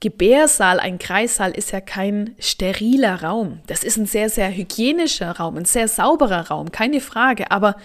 Gebärsaal, 0.00 0.80
ein 0.80 0.98
Kreissaal 0.98 1.52
ist 1.52 1.72
ja 1.72 1.80
kein 1.80 2.34
steriler 2.38 3.22
Raum. 3.22 3.60
Das 3.66 3.84
ist 3.84 3.96
ein 3.96 4.06
sehr, 4.06 4.28
sehr 4.28 4.54
hygienischer 4.54 5.30
Raum, 5.32 5.56
ein 5.56 5.64
sehr 5.64 5.88
sauberer 5.88 6.48
Raum, 6.48 6.72
keine 6.72 7.00
Frage. 7.00 7.50
Aber 7.50 7.76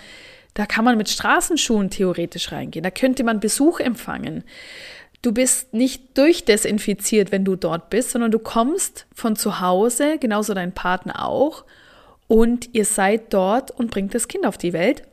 da 0.54 0.66
kann 0.66 0.84
man 0.84 0.98
mit 0.98 1.10
Straßenschuhen 1.10 1.90
theoretisch 1.90 2.52
reingehen. 2.52 2.84
Da 2.84 2.92
könnte 2.92 3.24
man 3.24 3.40
Besuch 3.40 3.80
empfangen. 3.80 4.44
Du 5.22 5.34
bist 5.34 5.74
nicht 5.74 6.18
durchdesinfiziert, 6.18 7.32
wenn 7.32 7.46
du 7.46 7.56
dort 7.56 7.90
bist, 7.90 8.12
sondern 8.12 8.32
du 8.32 8.40
kommst 8.40 9.06
von 9.14 9.36
zu 9.36 9.60
Hause, 9.60 10.18
genauso 10.18 10.54
dein 10.54 10.74
Partner 10.74 11.26
auch, 11.26 11.66
und 12.28 12.70
ihr 12.74 12.86
seid 12.86 13.34
dort 13.34 13.72
und 13.72 13.92
bringt 13.92 14.14
das 14.14 14.28
Kind 14.28 14.46
auf 14.46 14.58
die 14.58 14.74
Welt. 14.74 15.04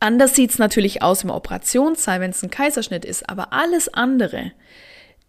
Anders 0.00 0.34
sieht 0.34 0.50
es 0.50 0.58
natürlich 0.58 1.02
aus 1.02 1.24
im 1.24 1.30
Operationssaal, 1.30 2.20
wenn 2.20 2.30
es 2.30 2.42
ein 2.42 2.50
Kaiserschnitt 2.50 3.04
ist, 3.04 3.28
aber 3.28 3.52
alles 3.52 3.92
andere 3.92 4.52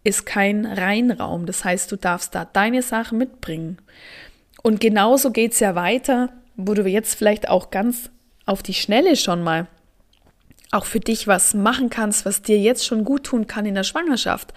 ist 0.03 0.25
kein 0.25 0.65
Reinraum. 0.65 1.45
Das 1.45 1.65
heißt, 1.65 1.91
du 1.91 1.97
darfst 1.97 2.33
da 2.33 2.45
deine 2.45 2.81
Sachen 2.81 3.17
mitbringen. 3.17 3.77
Und 4.63 4.79
genauso 4.79 5.31
geht 5.31 5.51
es 5.51 5.59
ja 5.59 5.75
weiter, 5.75 6.29
wo 6.55 6.73
du 6.73 6.87
jetzt 6.87 7.15
vielleicht 7.15 7.49
auch 7.49 7.69
ganz 7.69 8.09
auf 8.45 8.63
die 8.63 8.73
Schnelle 8.73 9.15
schon 9.17 9.43
mal 9.43 9.67
auch 10.71 10.85
für 10.85 11.01
dich 11.01 11.27
was 11.27 11.53
machen 11.53 11.89
kannst, 11.89 12.25
was 12.25 12.41
dir 12.41 12.57
jetzt 12.57 12.85
schon 12.85 13.03
gut 13.03 13.25
tun 13.25 13.47
kann 13.47 13.65
in 13.65 13.75
der 13.75 13.83
Schwangerschaft. 13.83 14.53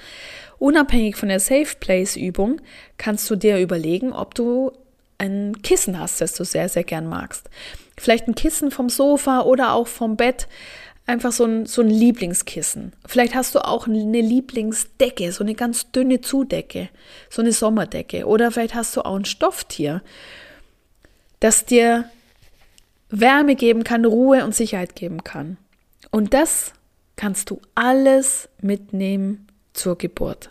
Unabhängig 0.59 1.17
von 1.17 1.29
der 1.29 1.41
Safe 1.41 1.77
Place 1.81 2.15
Übung 2.17 2.61
kannst 2.99 3.29
du 3.29 3.37
dir 3.37 3.59
überlegen, 3.59 4.13
ob 4.13 4.35
du 4.35 4.71
ein 5.19 5.61
Kissen 5.63 5.99
hast, 5.99 6.21
das 6.21 6.35
du 6.35 6.45
sehr, 6.45 6.69
sehr 6.69 6.85
gern 6.85 7.09
magst. 7.09 7.51
Vielleicht 7.97 8.29
ein 8.29 8.35
Kissen 8.35 8.71
vom 8.71 8.89
Sofa 8.89 9.43
oder 9.43 9.73
auch 9.73 9.87
vom 9.87 10.17
Bett, 10.17 10.49
einfach 11.07 11.33
so 11.33 11.45
ein, 11.45 11.67
so 11.67 11.83
ein 11.83 11.91
Lieblingskissen. 11.91 12.93
Vielleicht 13.07 13.35
hast 13.35 13.55
du 13.55 13.65
auch 13.65 13.87
eine 13.87 14.21
Lieblingsdecke, 14.21 15.33
so 15.33 15.45
eine 15.45 15.55
ganz 15.55 15.91
dünne 15.93 16.21
Zudecke, 16.21 16.89
so 17.31 17.43
eine 17.43 17.53
Sommerdecke. 17.53 18.27
Oder 18.27 18.51
vielleicht 18.51 18.75
hast 18.75 18.97
du 18.97 19.03
auch 19.03 19.17
ein 19.17 19.25
Stofftier, 19.25 20.03
das 21.41 21.65
dir 21.65 22.09
Wärme 23.11 23.55
geben 23.55 23.85
kann, 23.85 24.05
Ruhe 24.05 24.45
und 24.45 24.55
Sicherheit 24.55 24.97
geben 24.97 25.23
kann. 25.23 25.59
Und 26.11 26.35
das 26.35 26.73
kannst 27.17 27.51
du 27.51 27.61
alles 27.75 28.49
mitnehmen 28.61 29.47
zur 29.73 29.99
Geburt. 29.99 30.51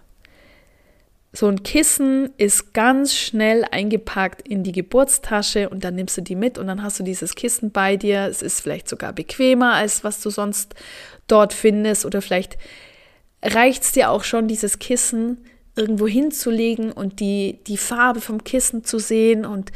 So 1.35 1.47
ein 1.47 1.63
Kissen 1.63 2.29
ist 2.37 2.73
ganz 2.73 3.15
schnell 3.15 3.65
eingepackt 3.71 4.47
in 4.47 4.63
die 4.63 4.71
Geburtstasche 4.71 5.67
und 5.67 5.83
dann 5.83 5.95
nimmst 5.95 6.15
du 6.15 6.21
die 6.21 6.35
mit 6.35 6.59
und 6.59 6.67
dann 6.67 6.83
hast 6.83 6.99
du 6.99 7.03
dieses 7.03 7.33
Kissen 7.33 7.71
bei 7.71 7.97
dir. 7.97 8.27
Es 8.27 8.43
ist 8.43 8.61
vielleicht 8.61 8.87
sogar 8.87 9.13
bequemer, 9.13 9.73
als 9.73 10.03
was 10.03 10.21
du 10.21 10.29
sonst 10.29 10.75
dort 11.27 11.51
findest 11.51 12.05
oder 12.05 12.21
vielleicht 12.21 12.59
reicht 13.41 13.81
es 13.83 13.91
dir 13.93 14.11
auch 14.11 14.23
schon, 14.23 14.47
dieses 14.47 14.77
Kissen 14.77 15.39
irgendwo 15.75 16.07
hinzulegen 16.07 16.91
und 16.91 17.19
die, 17.19 17.59
die 17.65 17.77
Farbe 17.77 18.21
vom 18.21 18.43
Kissen 18.43 18.83
zu 18.83 18.99
sehen 18.99 19.43
und 19.43 19.71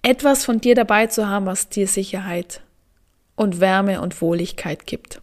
etwas 0.00 0.46
von 0.46 0.62
dir 0.62 0.74
dabei 0.74 1.08
zu 1.08 1.28
haben, 1.28 1.44
was 1.44 1.68
dir 1.68 1.86
Sicherheit 1.86 2.62
und 3.36 3.60
Wärme 3.60 4.00
und 4.00 4.22
Wohligkeit 4.22 4.86
gibt. 4.86 5.20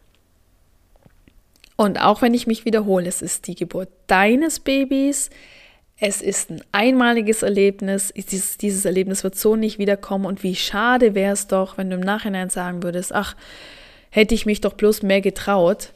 Und 1.82 2.00
auch 2.00 2.22
wenn 2.22 2.36
ich 2.36 2.46
mich 2.46 2.63
wiederhole, 2.63 3.08
es 3.08 3.24
ist 3.24 3.48
die 3.48 3.56
Geburt 3.56 3.89
deines 4.06 4.60
Babys. 4.60 5.32
Es 5.98 6.22
ist 6.22 6.52
ein 6.52 6.62
einmaliges 6.72 7.41
Erlebnis. 7.41 8.13
Dieses, 8.15 8.60
dieses 8.60 8.86
Erlebnis 8.86 9.24
wird 9.24 9.36
so 9.36 9.56
nicht 9.56 9.80
wiederkommen. 9.80 10.28
Und 10.28 10.44
wie 10.44 10.56
schade 10.56 11.15
wäre 11.15 11.34
es 11.34 11.48
doch, 11.48 11.80
wenn 11.80 11.89
du 11.89 11.96
im 11.96 12.02
Nachhinein 12.02 12.52
sagen 12.52 12.84
würdest, 12.84 13.15
ach, 13.15 13.36
hätte 14.12 14.36
ich 14.36 14.46
mich 14.46 14.62
doch 14.62 14.74
bloß 14.74 15.02
mehr 15.02 15.22
getraut, 15.22 15.91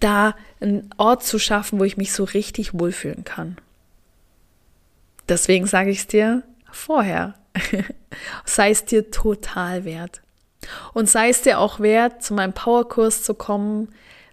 da 0.00 0.34
einen 0.58 0.90
Ort 0.96 1.22
zu 1.22 1.38
schaffen, 1.38 1.78
wo 1.78 1.84
ich 1.84 1.96
mich 1.96 2.12
so 2.12 2.24
richtig 2.24 2.76
wohlfühlen 2.76 3.22
kann. 3.22 3.56
Deswegen 5.28 5.66
sage 5.68 5.90
ich 5.90 5.98
es 5.98 6.06
dir 6.08 6.42
vorher. 6.72 7.36
sei 8.44 8.70
es 8.70 8.84
dir 8.84 9.08
total 9.12 9.84
wert. 9.84 10.20
Und 10.94 11.08
sei 11.08 11.28
es 11.28 11.42
dir 11.42 11.60
auch 11.60 11.78
wert, 11.78 12.24
zu 12.24 12.34
meinem 12.34 12.54
Powerkurs 12.54 13.22
zu 13.22 13.32
kommen, 13.32 13.86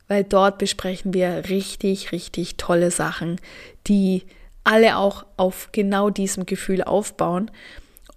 weil 0.07 0.23
dort 0.23 0.57
besprechen 0.57 1.13
wir 1.13 1.49
richtig, 1.49 2.11
richtig 2.11 2.57
tolle 2.57 2.91
Sachen, 2.91 3.39
die 3.87 4.23
alle 4.63 4.97
auch 4.97 5.25
auf 5.37 5.69
genau 5.71 6.09
diesem 6.09 6.45
Gefühl 6.45 6.83
aufbauen. 6.83 7.51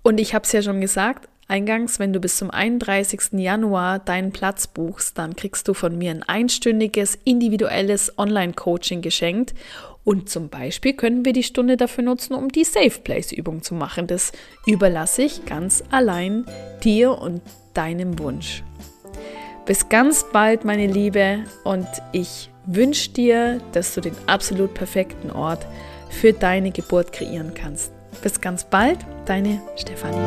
Und 0.02 0.18
ich 0.18 0.34
habe 0.34 0.44
es 0.44 0.52
ja 0.52 0.62
schon 0.62 0.80
gesagt, 0.80 1.28
eingangs, 1.48 1.98
wenn 1.98 2.12
du 2.12 2.20
bis 2.20 2.36
zum 2.36 2.50
31. 2.50 3.32
Januar 3.32 3.98
deinen 3.98 4.32
Platz 4.32 4.66
buchst, 4.66 5.18
dann 5.18 5.36
kriegst 5.36 5.68
du 5.68 5.74
von 5.74 5.96
mir 5.96 6.10
ein 6.10 6.22
einstündiges, 6.22 7.18
individuelles 7.24 8.16
Online-Coaching 8.18 9.02
geschenkt. 9.02 9.54
Und 10.04 10.30
zum 10.30 10.48
Beispiel 10.48 10.92
können 10.92 11.24
wir 11.24 11.32
die 11.32 11.42
Stunde 11.42 11.76
dafür 11.76 12.04
nutzen, 12.04 12.34
um 12.34 12.48
die 12.48 12.62
Safe 12.62 13.00
Place-Übung 13.02 13.62
zu 13.62 13.74
machen. 13.74 14.06
Das 14.06 14.30
überlasse 14.64 15.22
ich 15.22 15.44
ganz 15.46 15.82
allein 15.90 16.46
dir 16.84 17.18
und 17.18 17.42
deinem 17.74 18.18
Wunsch. 18.20 18.62
Bis 19.66 19.88
ganz 19.88 20.24
bald, 20.32 20.64
meine 20.64 20.86
Liebe, 20.86 21.40
und 21.64 21.88
ich 22.12 22.50
wünsche 22.66 23.10
dir, 23.10 23.60
dass 23.72 23.94
du 23.94 24.00
den 24.00 24.14
absolut 24.28 24.74
perfekten 24.74 25.32
Ort 25.32 25.66
für 26.08 26.32
deine 26.32 26.70
Geburt 26.70 27.12
kreieren 27.12 27.52
kannst. 27.52 27.92
Bis 28.22 28.40
ganz 28.40 28.62
bald, 28.62 28.98
deine 29.24 29.60
Stefanie. 29.74 30.22